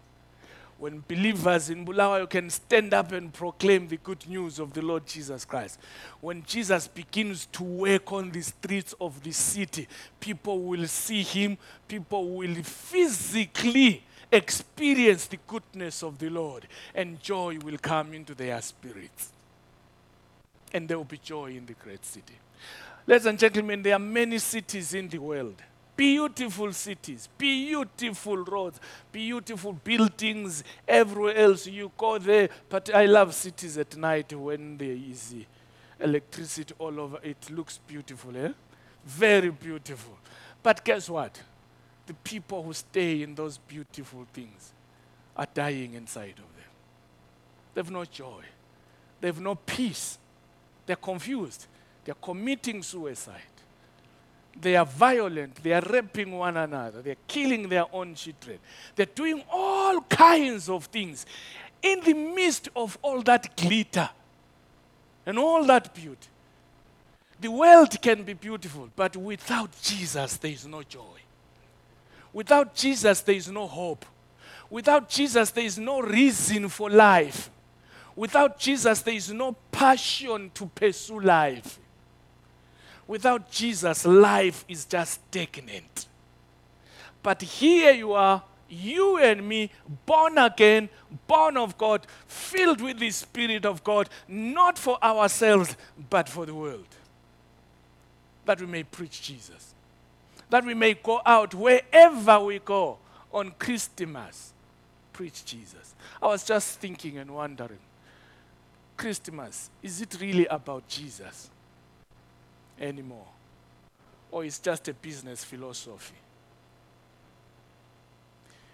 when 0.83 1.05
believers 1.07 1.71
in 1.71 1.85
Bulawayo 1.85 2.29
can 2.29 2.51
stand 2.51 2.93
up 2.93 3.13
and 3.13 3.33
proclaim 3.33 3.87
the 3.87 3.99
good 3.99 4.29
news 4.29 4.59
of 4.59 4.73
the 4.73 4.83
Lord 4.83 5.07
Jesus 5.07 5.45
Christ. 5.45 5.79
When 6.21 6.43
Jesus 6.45 6.89
begins 6.89 7.47
to 7.53 7.63
work 7.63 8.11
on 8.13 8.33
the 8.33 8.43
streets 8.43 8.93
of 9.01 9.23
the 9.23 9.31
city, 9.31 9.87
people 10.19 10.61
will 10.61 10.89
see 10.89 11.23
him, 11.23 11.57
people 11.87 12.31
will 12.31 12.57
physically 12.65 14.03
experience 14.33 15.27
the 15.27 15.39
goodness 15.47 16.03
of 16.03 16.19
the 16.19 16.31
Lord, 16.31 16.67
and 16.97 17.23
joy 17.23 17.59
will 17.61 17.79
come 17.79 18.13
into 18.13 18.35
their 18.35 18.61
spirits. 18.61 19.31
And 20.73 20.89
there 20.89 20.97
will 20.97 21.05
be 21.05 21.19
joy 21.19 21.57
in 21.57 21.67
the 21.67 21.75
great 21.75 22.05
city. 22.05 22.35
Ladies 23.07 23.27
and 23.27 23.39
gentlemen, 23.39 23.83
there 23.83 23.95
are 23.95 23.99
many 23.99 24.39
cities 24.39 24.95
in 24.95 25.09
the 25.09 25.19
world 25.19 25.63
Beautiful 25.95 26.73
cities, 26.73 27.29
beautiful 27.37 28.39
roads, 28.39 28.81
beautiful 29.13 29.75
buildings 29.75 30.65
everywhere 30.89 31.37
else. 31.37 31.67
You 31.67 31.93
go 31.99 32.19
there, 32.19 32.49
but 32.69 32.95
I 32.95 33.05
love 33.05 33.35
cities 33.35 33.77
at 33.77 33.95
night 33.97 34.33
when 34.33 34.79
there 34.79 34.97
is 34.97 35.35
electricity 36.01 36.75
all 36.79 36.99
over. 36.99 37.19
It 37.23 37.51
looks 37.51 37.79
beautiful, 37.87 38.35
eh? 38.37 38.53
Very 39.05 39.51
beautiful. 39.51 40.17
But 40.63 40.83
guess 40.83 41.11
what? 41.11 41.39
The 42.07 42.15
people 42.15 42.63
who 42.63 42.73
stay 42.73 43.23
in 43.23 43.35
those 43.35 43.59
beautiful 43.59 44.27
things 44.33 44.73
are 45.37 45.47
dying 45.53 45.93
inside 45.93 46.31
of 46.39 46.57
them. 46.57 46.71
They 47.75 47.81
have 47.81 47.91
no 47.91 48.07
joy, 48.07 48.45
they 49.21 49.29
have 49.29 49.41
no 49.41 49.57
peace. 49.57 50.19
They're 50.93 50.97
confused, 50.97 51.69
they're 52.05 52.15
committing 52.21 52.83
suicide. 52.83 53.41
They 54.61 54.77
are 54.77 54.85
violent. 54.85 55.63
They 55.63 55.73
are 55.73 55.81
raping 55.81 56.33
one 56.33 56.59
another. 56.59 57.01
They're 57.01 57.17
killing 57.27 57.67
their 57.67 57.87
own 57.91 58.15
children. 58.15 58.59
They're 58.95 59.07
doing 59.07 59.43
all 59.51 60.03
kinds 60.03 60.69
of 60.69 60.85
things 60.85 61.25
in 61.81 62.01
the 62.01 62.13
midst 62.13 62.69
of 62.77 62.99
all 63.01 63.23
that 63.23 63.57
glitter 63.57 64.11
and 65.25 65.39
all 65.39 65.65
that 65.65 65.95
beauty. 65.95 66.29
The 67.41 67.51
world 67.51 68.03
can 68.03 68.23
be 68.23 68.35
beautiful, 68.35 68.91
but 68.95 69.17
without 69.17 69.71
Jesus, 69.81 70.37
there 70.37 70.53
is 70.53 70.67
no 70.67 70.83
joy. 70.83 71.21
Without 72.35 72.75
Jesus, 72.75 73.23
there 73.23 73.37
is 73.37 73.51
no 73.51 73.67
hope. 73.67 74.05
Without 74.69 75.09
Jesus, 75.09 75.51
there 75.53 75.65
is 75.65 75.79
no 75.79 76.03
reason 76.03 76.69
for 76.69 76.91
life. 76.91 77.49
Without 78.15 78.59
Jesus, 78.59 79.01
there 79.01 79.15
is 79.15 79.33
no 79.33 79.53
passion 79.71 80.51
to 80.55 80.67
pursue 80.67 81.21
life. 81.21 81.79
Without 83.07 83.51
Jesus, 83.51 84.05
life 84.05 84.65
is 84.69 84.85
just 84.85 85.21
stagnant. 85.29 86.07
But 87.23 87.43
here 87.43 87.93
you 87.93 88.13
are, 88.13 88.43
you 88.69 89.19
and 89.19 89.49
me, 89.49 89.71
born 90.07 90.39
again, 90.39 90.89
born 91.27 91.57
of 91.57 91.77
God, 91.79 92.07
filled 92.27 92.81
with 92.81 92.99
the 92.99 93.11
Spirit 93.11 93.65
of 93.65 93.83
God, 93.85 94.09
not 94.29 94.79
for 94.79 95.03
ourselves, 95.03 95.77
but 96.11 96.29
for 96.29 96.47
the 96.47 96.55
world. 96.55 96.87
That 98.45 98.61
we 98.61 98.67
may 98.67 98.83
preach 98.83 99.23
Jesus. 99.23 99.75
That 100.51 100.65
we 100.65 100.75
may 100.75 100.95
go 100.95 101.23
out 101.25 101.55
wherever 101.55 102.41
we 102.41 102.59
go 102.59 102.99
on 103.33 103.53
Christmas, 103.59 104.53
preach 105.13 105.45
Jesus. 105.45 105.95
I 106.21 106.27
was 106.27 106.45
just 106.45 106.79
thinking 106.79 107.19
and 107.19 107.31
wondering 107.35 107.79
Christmas, 109.03 109.69
is 109.83 110.01
it 110.01 110.17
really 110.21 110.47
about 110.47 110.87
Jesus 110.87 111.51
anymore? 112.81 113.27
Or 114.31 114.45
is 114.45 114.61
just 114.61 114.87
a 114.87 114.95
business 114.95 115.43
philosophy? 115.43 116.15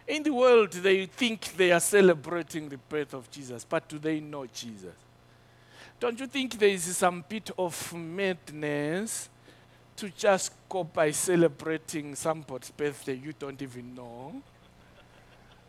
In 0.07 0.23
the 0.23 0.35
world, 0.35 0.73
they 0.73 1.07
think 1.07 1.57
they 1.57 1.73
are 1.73 1.81
celebrating 1.81 2.69
the 2.69 2.77
birth 2.77 3.15
of 3.15 3.31
Jesus, 3.31 3.65
but 3.65 3.89
do 3.89 3.99
they 3.99 4.21
know 4.21 4.45
Jesus? 4.45 4.95
Don't 5.99 6.21
you 6.21 6.27
think 6.27 6.59
there 6.59 6.69
is 6.69 6.95
some 6.95 7.25
bit 7.27 7.51
of 7.57 7.95
madness 7.95 9.31
to 9.97 10.11
just 10.11 10.53
go 10.69 10.85
by 10.85 11.11
celebrating 11.11 12.15
somebody's 12.15 12.71
birthday 12.71 13.15
you 13.15 13.33
don't 13.33 13.63
even 13.63 13.95
know? 13.95 14.43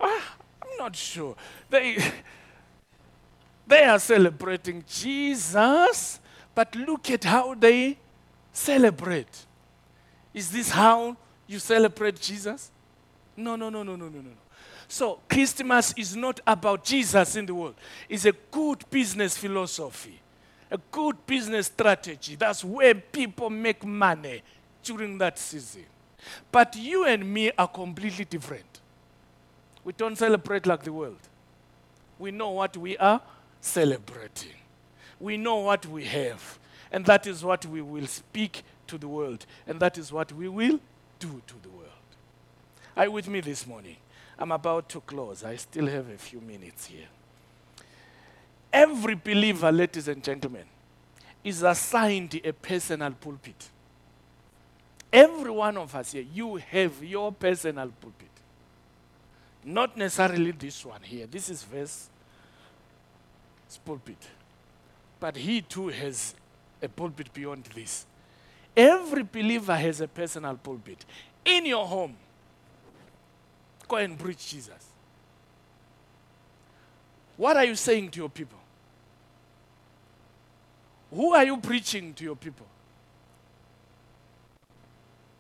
Ah, 0.02 0.36
I'm 0.62 0.78
not 0.78 0.98
sure. 0.98 1.38
They, 1.69 1.98
they 3.69 3.84
are 3.84 3.99
celebrating 3.99 4.84
Jesus, 4.88 6.19
but 6.55 6.75
look 6.75 7.12
at 7.12 7.23
how 7.23 7.53
they 7.53 7.97
celebrate. 8.51 9.45
Is 10.34 10.51
this 10.51 10.71
how 10.71 11.15
you 11.45 11.60
celebrate 11.60 12.19
Jesus? 12.19 12.71
No, 13.38 13.55
no, 13.55 13.69
no, 13.69 13.84
no, 13.84 13.95
no, 13.95 14.10
no, 14.10 14.21
no. 14.21 14.32
So, 14.88 15.19
Christmas 15.29 15.93
is 15.95 16.15
not 16.15 16.39
about 16.47 16.84
Jesus 16.84 17.36
in 17.36 17.45
the 17.45 17.53
world. 17.53 17.75
It's 18.10 18.25
a 18.25 18.32
good 18.49 18.84
business 18.89 19.38
philosophy, 19.38 20.19
a 20.71 20.79
good 20.91 21.15
business 21.27 21.67
strategy. 21.67 22.36
That's 22.36 22.65
where 22.65 22.95
people 22.95 23.51
make 23.51 23.86
money 23.86 24.41
during 24.82 25.19
that 25.19 25.38
season. 25.38 25.86
But 26.51 26.75
you 26.75 27.05
and 27.05 27.32
me 27.32 27.51
are 27.55 27.67
completely 27.67 28.25
different. 28.25 28.82
We 29.84 29.93
don't 29.93 30.17
celebrate 30.17 30.65
like 30.65 30.82
the 30.82 30.91
world. 30.91 31.19
We 32.17 32.32
know 32.32 32.49
what 32.49 32.75
we 32.75 32.97
are 32.97 33.21
celebrating. 33.62 34.54
We 35.19 35.38
know 35.38 35.58
what 35.58 35.86
we 35.86 36.06
have. 36.06 36.60
And 36.91 37.06
that 37.06 37.28
is 37.28 37.43
what 37.43 37.65
we 37.65 37.82
will 37.82 38.08
speak 38.08 38.63
to 38.88 38.98
the 38.98 39.08
world. 39.08 39.45
And 39.67 39.80
that 39.80 39.98
is 39.98 40.12
what 40.12 40.32
we 40.32 40.48
will 40.48 40.80
do 41.19 41.41
to 41.48 41.54
the 41.62 41.69
world. 41.69 41.89
Are 42.95 43.06
you 43.06 43.12
with 43.12 43.28
me 43.28 43.41
this 43.41 43.67
morning? 43.67 43.98
I'm 44.38 44.52
about 44.52 44.89
to 44.89 45.02
close. 45.02 45.43
I 45.43 45.58
still 45.58 45.88
have 45.88 46.10
a 46.10 46.17
few 46.17 46.41
minutes 46.41 46.86
here. 46.86 47.08
Every 48.72 49.15
believer, 49.15 49.72
ladies 49.72 50.08
and 50.08 50.24
gentlemen, 50.24 50.65
is 51.43 51.63
assigned 51.63 52.39
a 52.43 52.54
personal 52.54 53.12
pulpit. 53.12 53.69
Every 55.12 55.52
one 55.52 55.78
of 55.78 55.93
us 55.95 56.12
here, 56.12 56.26
you 56.34 56.56
have 56.58 57.04
your 57.04 57.32
personal 57.32 57.91
pulpit. 58.00 58.30
Not 59.63 59.98
necessarily 59.98 60.52
this 60.52 60.86
one 60.86 61.02
here. 61.02 61.26
This 61.28 61.50
is 61.50 61.63
verse 61.63 62.10
pulpit. 63.77 64.27
But 65.19 65.36
he 65.36 65.62
too 65.62 65.89
has 65.89 66.36
a 66.82 66.88
pulpit 66.88 67.34
beyond 67.34 67.65
this. 67.75 68.05
Every 68.75 69.23
believer 69.23 69.75
has 69.75 70.01
a 70.01 70.08
personal 70.08 70.55
pulpit. 70.55 71.05
In 71.45 71.65
your 71.65 71.86
home, 71.86 72.15
Go 73.89 73.97
and 73.97 74.17
preach 74.17 74.47
Jesus. 74.47 74.86
What 77.36 77.58
are 77.58 77.65
you 77.65 77.75
saying 77.75 78.12
to 78.12 78.19
your 78.19 78.29
people? 78.29 78.60
Who 81.12 81.34
are 81.34 81.43
you 81.43 81.58
preaching 81.58 82.13
to 82.13 82.23
your 82.23 82.36
people? 82.36 82.67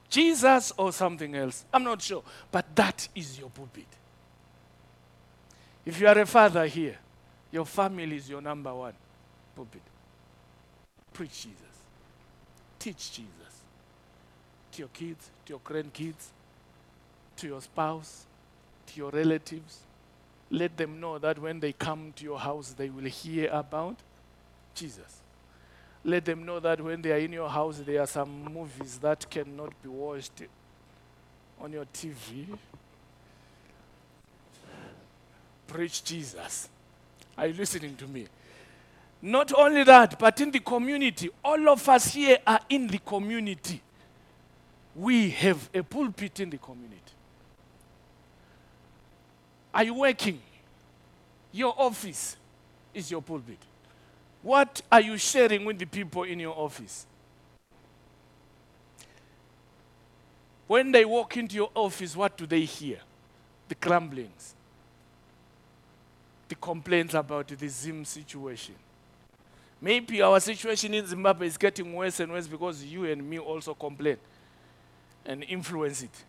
Jesus 0.09 0.73
or 0.75 0.91
something 0.91 1.35
else? 1.35 1.63
I'm 1.71 1.83
not 1.83 2.01
sure. 2.01 2.23
But 2.51 2.75
that 2.75 3.07
is 3.13 3.37
your 3.37 3.51
pulpit. 3.51 3.85
If 5.85 6.01
you 6.01 6.07
are 6.07 6.17
a 6.17 6.25
father 6.25 6.65
here, 6.65 6.97
your 7.51 7.65
family 7.65 8.15
is 8.15 8.29
your 8.29 8.41
number 8.41 8.73
one 8.73 8.93
pulpit. 9.55 9.81
Preach 11.13 11.43
Jesus. 11.43 11.75
Teach 12.77 13.11
Jesus. 13.11 13.29
To 14.71 14.79
your 14.79 14.87
kids, 14.89 15.29
to 15.45 15.53
your 15.53 15.59
grandkids, 15.59 16.27
to 17.37 17.47
your 17.47 17.61
spouse, 17.61 18.25
to 18.87 18.97
your 18.97 19.11
relatives. 19.11 19.79
Let 20.51 20.77
them 20.77 20.99
know 20.99 21.17
that 21.19 21.39
when 21.39 21.59
they 21.59 21.73
come 21.73 22.13
to 22.15 22.23
your 22.23 22.39
house, 22.39 22.73
they 22.77 22.89
will 22.89 23.05
hear 23.05 23.49
about 23.51 23.97
Jesus. 24.73 25.21
Let 26.03 26.25
them 26.25 26.45
know 26.45 26.59
that 26.59 26.79
when 26.81 27.01
they 27.01 27.11
are 27.11 27.17
in 27.17 27.33
your 27.33 27.49
house, 27.49 27.79
there 27.85 28.01
are 28.01 28.07
some 28.07 28.45
movies 28.53 28.97
that 28.99 29.29
cannot 29.29 29.73
be 29.83 29.89
watched 29.89 30.43
on 31.59 31.73
your 31.73 31.85
TV. 31.85 32.45
Preach 35.67 36.03
Jesus. 36.03 36.69
Are 37.39 37.47
you 37.47 37.53
listening 37.53 37.95
to 37.95 38.05
me? 38.05 38.27
Not 39.21 39.53
only 39.57 39.85
that, 39.85 40.19
but 40.19 40.41
in 40.41 40.51
the 40.51 40.59
community, 40.59 41.29
all 41.41 41.69
of 41.69 41.87
us 41.87 42.13
here 42.13 42.37
are 42.45 42.59
in 42.67 42.85
the 42.87 42.97
community. 42.97 43.81
We 44.93 45.29
have 45.29 45.69
a 45.73 45.81
pulpit 45.81 46.41
in 46.41 46.49
the 46.49 46.57
community. 46.57 46.99
Are 49.73 49.85
you 49.85 49.93
working? 49.93 50.41
Your 51.53 51.73
office 51.77 52.35
is 52.93 53.09
your 53.09 53.21
pulpit. 53.21 53.59
What 54.41 54.81
are 54.91 55.01
you 55.01 55.17
sharing 55.17 55.63
with 55.63 55.79
the 55.79 55.85
people 55.85 56.23
in 56.23 56.41
your 56.41 56.57
office? 56.57 57.05
When 60.67 60.91
they 60.91 61.05
walk 61.05 61.37
into 61.37 61.55
your 61.55 61.71
office, 61.73 62.17
what 62.17 62.35
do 62.35 62.45
they 62.45 62.65
hear? 62.65 62.97
The 63.69 63.75
grumblings, 63.75 64.55
the 66.49 66.55
complaints 66.55 67.13
about 67.13 67.47
the 67.47 67.69
Zim 67.69 68.03
situation. 68.03 68.75
Maybe 69.79 70.21
our 70.21 70.39
situation 70.41 70.93
in 70.93 71.07
Zimbabwe 71.07 71.47
is 71.47 71.57
getting 71.57 71.93
worse 71.93 72.19
and 72.19 72.31
worse 72.31 72.47
because 72.47 72.83
you 72.83 73.05
and 73.05 73.27
me 73.27 73.39
also 73.39 73.73
complain 73.73 74.17
and 75.25 75.43
influence 75.43 76.03
it. 76.03 76.23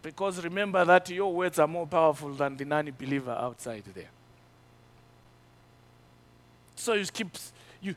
Because 0.00 0.42
remember 0.42 0.84
that 0.84 1.10
your 1.10 1.32
words 1.32 1.58
are 1.58 1.68
more 1.68 1.86
powerful 1.86 2.32
than 2.32 2.56
the 2.56 2.64
non 2.64 2.90
believer 2.98 3.32
outside 3.32 3.84
there. 3.94 4.08
So 6.74 6.94
you 6.94 7.04
keep, 7.06 7.28
you, 7.80 7.94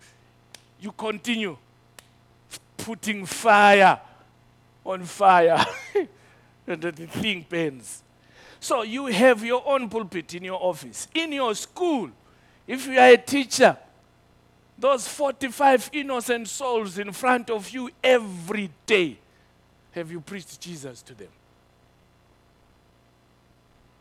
you 0.81 0.91
continue 0.91 1.57
putting 2.77 3.25
fire 3.25 3.99
on 4.85 5.03
fire, 5.05 5.65
and 6.67 6.81
the 6.81 6.91
thing 6.91 7.45
burns. 7.47 8.03
So 8.65 8.81
you 8.81 9.05
have 9.05 9.45
your 9.45 9.61
own 9.67 9.87
pulpit 9.87 10.33
in 10.33 10.43
your 10.43 10.59
office, 10.59 11.07
in 11.13 11.31
your 11.33 11.53
school. 11.53 12.09
If 12.65 12.87
you 12.87 12.97
are 12.97 13.11
a 13.11 13.17
teacher, 13.17 13.77
those 14.75 15.07
45 15.07 15.91
innocent 15.93 16.47
souls 16.47 16.97
in 16.97 17.11
front 17.11 17.51
of 17.51 17.69
you 17.69 17.91
every 18.03 18.71
day, 18.87 19.19
have 19.91 20.09
you 20.09 20.19
preached 20.19 20.59
Jesus 20.59 21.03
to 21.03 21.13
them? 21.13 21.27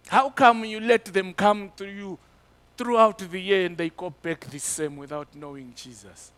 How 0.09 0.31
come 0.31 0.65
you 0.65 0.81
let 0.81 1.05
them 1.05 1.35
come 1.35 1.71
to 1.77 1.85
you 1.85 2.19
throughout 2.79 3.19
the 3.19 3.39
year 3.39 3.67
and 3.67 3.77
they 3.77 3.91
go 3.91 4.09
back 4.09 4.49
the 4.49 4.59
same 4.59 4.97
without 4.97 5.29
knowing 5.35 5.75
Jesus? 5.77 6.33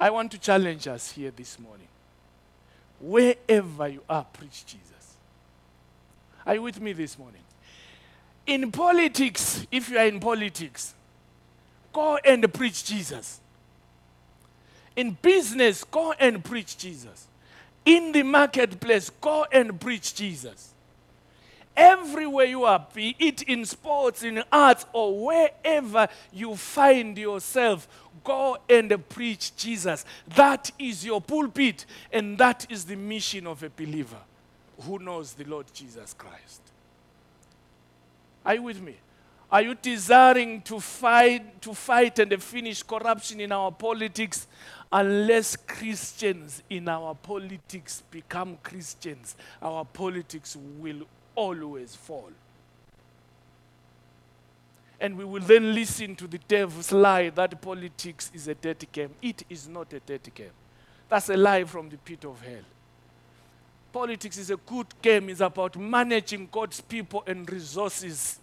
I 0.00 0.08
want 0.08 0.32
to 0.32 0.38
challenge 0.38 0.88
us 0.88 1.10
here 1.10 1.32
this 1.36 1.58
morning. 1.58 1.88
Wherever 2.98 3.88
you 3.88 4.00
are, 4.08 4.24
preach 4.24 4.64
Jesus. 4.64 5.03
Are 6.46 6.54
you 6.54 6.62
with 6.62 6.80
me 6.80 6.92
this 6.92 7.18
morning? 7.18 7.40
In 8.46 8.70
politics, 8.70 9.66
if 9.70 9.88
you 9.88 9.98
are 9.98 10.06
in 10.06 10.20
politics, 10.20 10.94
go 11.92 12.18
and 12.18 12.52
preach 12.52 12.84
Jesus. 12.84 13.40
In 14.96 15.16
business, 15.22 15.84
go 15.84 16.12
and 16.12 16.44
preach 16.44 16.76
Jesus. 16.76 17.26
In 17.84 18.12
the 18.12 18.22
marketplace, 18.22 19.10
go 19.20 19.46
and 19.50 19.80
preach 19.80 20.14
Jesus. 20.14 20.72
Everywhere 21.76 22.46
you 22.46 22.64
are, 22.64 22.86
be 22.94 23.16
it 23.18 23.42
in 23.42 23.64
sports, 23.64 24.22
in 24.22 24.44
arts, 24.52 24.86
or 24.92 25.26
wherever 25.26 26.06
you 26.32 26.54
find 26.54 27.18
yourself, 27.18 27.88
go 28.22 28.58
and 28.68 29.08
preach 29.08 29.56
Jesus. 29.56 30.04
That 30.36 30.70
is 30.78 31.04
your 31.04 31.20
pulpit, 31.20 31.86
and 32.12 32.38
that 32.38 32.70
is 32.70 32.84
the 32.84 32.96
mission 32.96 33.46
of 33.46 33.62
a 33.62 33.70
believer 33.70 34.20
who 34.84 34.98
knows 34.98 35.32
the 35.32 35.44
Lord 35.44 35.66
Jesus 35.72 36.14
Christ. 36.14 36.60
Are 38.44 38.54
you 38.54 38.62
with 38.62 38.80
me? 38.80 38.96
Are 39.50 39.62
you 39.62 39.74
desiring 39.74 40.62
to 40.62 40.80
fight, 40.80 41.62
to 41.62 41.74
fight 41.74 42.18
and 42.18 42.42
finish 42.42 42.82
corruption 42.82 43.40
in 43.40 43.52
our 43.52 43.70
politics? 43.70 44.46
unless 44.94 45.56
Christians 45.56 46.62
in 46.70 46.88
our 46.88 47.16
politics 47.16 48.04
become 48.12 48.56
Christians, 48.62 49.34
our 49.60 49.84
politics 49.84 50.56
will 50.78 51.02
always 51.34 51.96
fall. 51.96 52.30
And 55.00 55.18
we 55.18 55.24
will 55.24 55.42
then 55.42 55.74
listen 55.74 56.14
to 56.14 56.28
the 56.28 56.38
devil's 56.38 56.92
lie 56.92 57.28
that 57.30 57.60
politics 57.60 58.30
is 58.32 58.46
a 58.46 58.54
dirty 58.54 58.88
game. 58.92 59.10
It 59.20 59.42
is 59.50 59.66
not 59.66 59.92
a 59.92 59.98
dirty 59.98 60.30
game. 60.30 60.52
That's 61.08 61.28
a 61.28 61.36
lie 61.36 61.64
from 61.64 61.88
the 61.88 61.96
pit 61.96 62.24
of 62.24 62.40
hell. 62.40 62.62
Politics 63.94 64.38
is 64.38 64.50
a 64.50 64.56
good 64.56 64.88
game, 65.00 65.28
it's 65.28 65.40
about 65.40 65.76
managing 65.78 66.48
God's 66.50 66.80
people 66.80 67.22
and 67.28 67.48
resources. 67.48 68.40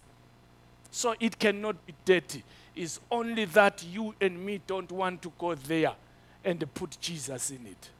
So 0.90 1.14
it 1.20 1.38
cannot 1.38 1.84
be 1.84 1.92
dirty. 2.06 2.42
It's 2.74 2.98
only 3.10 3.44
that 3.44 3.84
you 3.84 4.14
and 4.18 4.42
me 4.42 4.62
don't 4.66 4.90
want 4.90 5.20
to 5.20 5.32
go 5.38 5.54
there 5.54 5.92
and 6.42 6.64
put 6.72 6.96
Jesus 7.02 7.50
in 7.50 7.66
it 7.66 7.90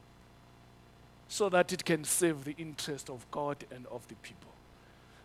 so 1.28 1.50
that 1.50 1.74
it 1.74 1.84
can 1.84 2.04
serve 2.04 2.42
the 2.44 2.54
interest 2.56 3.10
of 3.10 3.30
God 3.30 3.58
and 3.70 3.84
of 3.88 4.08
the 4.08 4.14
people. 4.14 4.50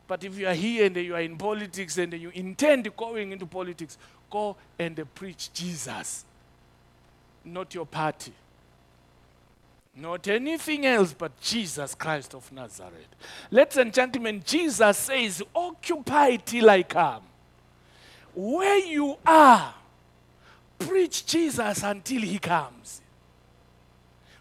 But 0.05 0.25
if 0.25 0.37
you 0.37 0.47
are 0.49 0.53
here 0.53 0.87
and 0.87 0.97
you 0.97 1.15
are 1.15 1.21
in 1.21 1.37
politics 1.37 1.97
and 1.97 2.11
you 2.11 2.31
intend 2.33 2.93
going 2.97 3.31
into 3.31 3.45
politics, 3.45 3.97
go 4.29 4.57
and 4.77 5.01
preach 5.15 5.53
Jesus, 5.53 6.25
not 7.45 7.73
your 7.73 7.85
party. 7.85 8.33
Not 9.99 10.27
anything 10.27 10.85
else 10.85 11.13
but 11.17 11.39
Jesus 11.41 11.95
Christ 11.95 12.35
of 12.35 12.51
Nazareth. 12.51 13.15
Ladies 13.49 13.77
and 13.77 13.91
gentlemen, 13.91 14.43
Jesus 14.45 14.95
says, 14.95 15.41
Occupy 15.55 16.35
till 16.37 16.69
I 16.69 16.83
come. 16.83 17.23
Where 18.35 18.77
you 18.77 19.17
are, 19.25 19.73
preach 20.77 21.25
Jesus 21.25 21.81
until 21.81 22.21
he 22.21 22.37
comes. 22.37 23.01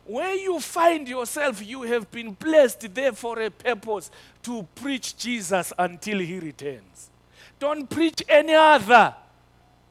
Where 0.04 0.34
you 0.34 0.60
find 0.60 1.08
yourself, 1.08 1.66
you 1.66 1.82
have 1.82 2.10
been 2.10 2.32
blessed 2.32 2.94
there 2.94 3.12
for 3.12 3.40
a 3.40 3.50
purpose 3.50 4.10
to 4.42 4.68
preach 4.74 5.16
Jesus 5.16 5.72
until 5.78 6.18
he 6.18 6.38
returns. 6.38 7.10
Don't 7.58 7.88
preach 7.88 8.22
any 8.28 8.52
other 8.52 9.14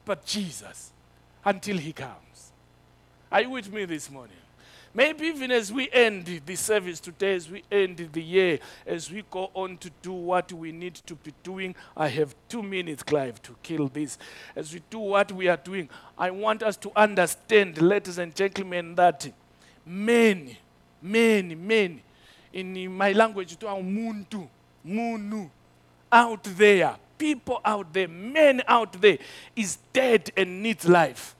but 0.04 0.24
Jesus 0.24 0.92
until 1.44 1.76
he 1.76 1.92
comes. 1.92 2.52
Are 3.32 3.42
you 3.42 3.50
with 3.50 3.70
me 3.72 3.84
this 3.84 4.08
morning? 4.08 4.36
Maybe 4.96 5.26
even 5.26 5.50
as 5.50 5.70
we 5.70 5.90
end 5.92 6.40
the 6.46 6.56
service 6.56 7.00
today, 7.00 7.34
as 7.34 7.50
we 7.50 7.62
end 7.70 8.08
the 8.12 8.22
year, 8.22 8.58
as 8.86 9.10
we 9.10 9.22
go 9.30 9.50
on 9.52 9.76
to 9.76 9.90
do 10.00 10.14
what 10.14 10.50
we 10.54 10.72
need 10.72 10.94
to 10.94 11.14
be 11.16 11.34
doing, 11.42 11.74
I 11.94 12.08
have 12.08 12.34
two 12.48 12.62
minutes, 12.62 13.02
Clive, 13.02 13.42
to 13.42 13.54
kill 13.62 13.88
this. 13.88 14.16
As 14.56 14.72
we 14.72 14.80
do 14.88 15.00
what 15.00 15.30
we 15.32 15.48
are 15.48 15.58
doing, 15.58 15.90
I 16.16 16.30
want 16.30 16.62
us 16.62 16.78
to 16.78 16.90
understand, 16.96 17.76
ladies 17.82 18.16
and 18.16 18.34
gentlemen, 18.34 18.94
that 18.94 19.30
many, 19.84 20.58
many, 21.02 21.54
many, 21.54 22.02
in 22.54 22.96
my 22.96 23.12
language, 23.12 23.58
to 23.58 24.48
munu, 24.82 25.50
out 26.10 26.44
there, 26.44 26.96
people 27.18 27.60
out 27.62 27.92
there, 27.92 28.08
men 28.08 28.62
out 28.66 28.98
there, 28.98 29.18
is 29.54 29.76
dead 29.92 30.30
and 30.38 30.62
needs 30.62 30.88
life. 30.88 31.35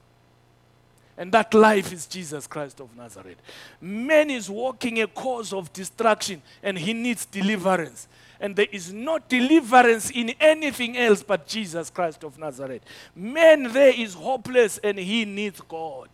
And 1.19 1.33
that 1.33 1.55
life 1.55 1.93
is 1.93 2.07
Jesus 2.07 2.47
Christ 2.47 2.81
of 2.81 2.95
Nazareth. 2.95 3.39
Man 3.81 4.29
is 4.29 4.51
walking 4.51 5.01
a 5.01 5.07
cause 5.07 5.53
of 5.53 5.73
destruction 5.73 6.43
and 6.63 6.79
he 6.79 6.93
needs 6.93 7.25
deliverance. 7.25 8.07
And 8.39 8.55
there 8.55 8.67
is 8.71 8.93
no 8.93 9.19
deliverance 9.19 10.11
in 10.11 10.35
anything 10.39 10.99
else 10.99 11.23
but 11.23 11.47
Jesus 11.47 11.89
Christ 11.89 12.23
of 12.23 12.39
Nazareth. 12.39 12.83
Man 13.15 13.73
there 13.73 13.95
is 13.97 14.13
hopeless 14.13 14.79
and 14.85 14.99
he 14.99 15.25
needs 15.25 15.61
God. 15.63 16.11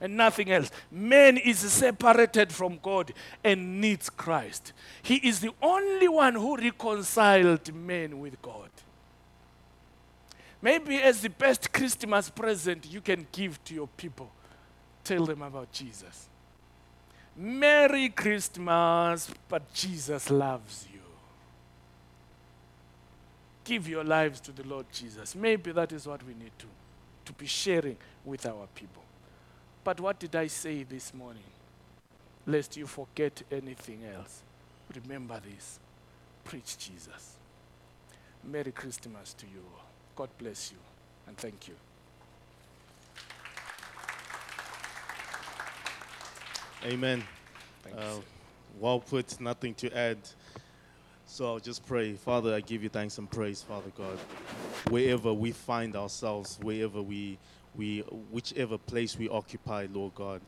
And 0.00 0.16
nothing 0.16 0.50
else. 0.50 0.70
Man 0.90 1.36
is 1.38 1.60
separated 1.60 2.52
from 2.52 2.78
God 2.82 3.12
and 3.42 3.80
needs 3.80 4.10
Christ. 4.10 4.72
He 5.02 5.16
is 5.16 5.40
the 5.40 5.52
only 5.62 6.08
one 6.08 6.34
who 6.34 6.56
reconciled 6.56 7.72
man 7.72 8.18
with 8.18 8.42
God. 8.42 8.68
Maybe 10.62 10.96
as 10.96 11.20
the 11.20 11.30
best 11.30 11.72
Christmas 11.72 12.30
present 12.30 12.90
you 12.90 13.00
can 13.00 13.26
give 13.30 13.62
to 13.64 13.74
your 13.74 13.88
people, 13.96 14.30
tell 15.04 15.24
them 15.24 15.42
about 15.42 15.70
Jesus. 15.72 16.28
Merry 17.36 18.08
Christmas, 18.08 19.30
but 19.48 19.72
Jesus 19.74 20.30
loves 20.30 20.86
you. 20.92 21.00
Give 23.64 23.88
your 23.88 24.04
lives 24.04 24.40
to 24.40 24.52
the 24.52 24.62
Lord 24.62 24.86
Jesus. 24.92 25.34
Maybe 25.34 25.72
that 25.72 25.92
is 25.92 26.06
what 26.06 26.22
we 26.22 26.34
need 26.34 26.52
to, 26.58 26.66
to 27.26 27.32
be 27.32 27.46
sharing 27.46 27.96
with 28.24 28.46
our 28.46 28.66
people. 28.74 29.02
But 29.84 30.00
what 30.00 30.18
did 30.18 30.34
I 30.34 30.46
say 30.46 30.84
this 30.84 31.12
morning? 31.12 31.42
Lest 32.46 32.76
you 32.76 32.86
forget 32.86 33.42
anything 33.50 34.04
else. 34.04 34.42
Remember 35.02 35.40
this. 35.40 35.78
Preach 36.44 36.78
Jesus. 36.78 37.36
Merry 38.44 38.72
Christmas 38.72 39.34
to 39.34 39.46
you 39.46 39.62
all. 39.74 39.85
God 40.16 40.30
bless 40.38 40.72
you 40.72 40.78
and 41.26 41.36
thank 41.36 41.68
you. 41.68 41.74
Amen. 46.84 47.22
Uh, 47.96 48.16
well 48.80 49.00
put, 49.00 49.38
nothing 49.40 49.74
to 49.74 49.94
add. 49.96 50.18
So 51.26 51.46
I'll 51.46 51.58
just 51.58 51.84
pray. 51.84 52.14
Father, 52.14 52.54
I 52.54 52.60
give 52.60 52.82
you 52.82 52.88
thanks 52.88 53.18
and 53.18 53.30
praise, 53.30 53.60
Father 53.60 53.90
God. 53.96 54.18
Wherever 54.88 55.34
we 55.34 55.52
find 55.52 55.96
ourselves, 55.96 56.58
wherever 56.62 57.02
we, 57.02 57.36
we, 57.74 58.00
whichever 58.30 58.78
place 58.78 59.18
we 59.18 59.28
occupy, 59.28 59.86
Lord 59.92 60.14
God. 60.14 60.40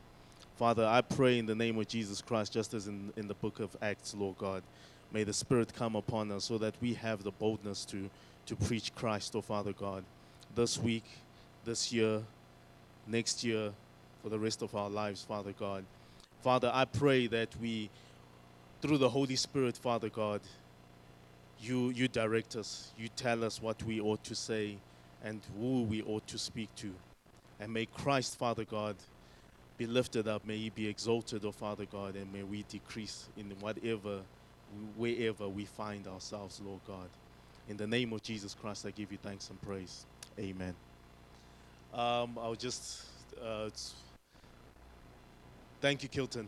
Father, 0.55 0.85
I 0.85 1.01
pray 1.01 1.37
in 1.37 1.45
the 1.45 1.55
name 1.55 1.77
of 1.77 1.87
Jesus 1.87 2.21
Christ, 2.21 2.53
just 2.53 2.73
as 2.73 2.87
in, 2.87 3.13
in 3.17 3.27
the 3.27 3.33
book 3.35 3.59
of 3.59 3.75
Acts, 3.81 4.15
Lord 4.15 4.37
God. 4.37 4.63
May 5.11 5.23
the 5.23 5.33
Spirit 5.33 5.73
come 5.73 5.95
upon 5.95 6.31
us 6.31 6.45
so 6.45 6.57
that 6.57 6.75
we 6.81 6.93
have 6.95 7.23
the 7.23 7.31
boldness 7.31 7.85
to, 7.85 8.09
to 8.49 8.55
preach 8.55 8.95
Christ, 8.95 9.35
oh 9.35 9.41
Father 9.41 9.73
God. 9.73 10.03
This 10.55 10.79
week, 10.79 11.03
this 11.65 11.93
year, 11.93 12.23
next 13.05 13.43
year, 13.43 13.71
for 14.23 14.29
the 14.29 14.39
rest 14.39 14.63
of 14.63 14.73
our 14.73 14.89
lives, 14.89 15.23
Father 15.23 15.53
God. 15.59 15.85
Father, 16.41 16.71
I 16.73 16.85
pray 16.85 17.27
that 17.27 17.49
we, 17.61 17.91
through 18.81 18.97
the 18.97 19.09
Holy 19.09 19.35
Spirit, 19.35 19.77
Father 19.77 20.09
God, 20.09 20.41
you, 21.61 21.89
you 21.89 22.07
direct 22.07 22.55
us. 22.55 22.91
You 22.97 23.09
tell 23.09 23.43
us 23.43 23.61
what 23.61 23.83
we 23.83 24.01
ought 24.01 24.23
to 24.23 24.33
say 24.33 24.77
and 25.23 25.41
who 25.59 25.83
we 25.83 26.01
ought 26.01 26.25
to 26.25 26.39
speak 26.39 26.73
to. 26.77 26.91
And 27.59 27.71
may 27.71 27.85
Christ, 27.85 28.39
Father 28.39 28.63
God, 28.63 28.95
be 29.77 29.85
lifted 29.85 30.27
up. 30.27 30.43
May 30.43 30.57
he 30.57 30.69
be 30.71 30.87
exalted, 30.87 31.45
oh 31.45 31.51
Father 31.51 31.85
God, 31.85 32.15
and 32.15 32.33
may 32.33 32.41
we 32.41 32.63
decrease 32.63 33.27
in 33.37 33.45
whatever, 33.59 34.21
wherever 34.97 35.47
we 35.47 35.65
find 35.65 36.07
ourselves, 36.07 36.59
Lord 36.65 36.81
God. 36.87 37.09
In 37.69 37.77
the 37.77 37.85
name 37.85 38.13
of 38.13 38.23
Jesus 38.23 38.55
Christ, 38.55 38.87
I 38.87 38.89
give 38.89 39.11
you 39.11 39.19
thanks 39.21 39.51
and 39.51 39.61
praise. 39.61 40.07
Amen. 40.39 40.73
Um, 41.93 42.35
I'll 42.41 42.55
just 42.55 43.03
uh, 43.39 43.69
thank 45.79 46.01
you, 46.01 46.09
Kilton. 46.09 46.47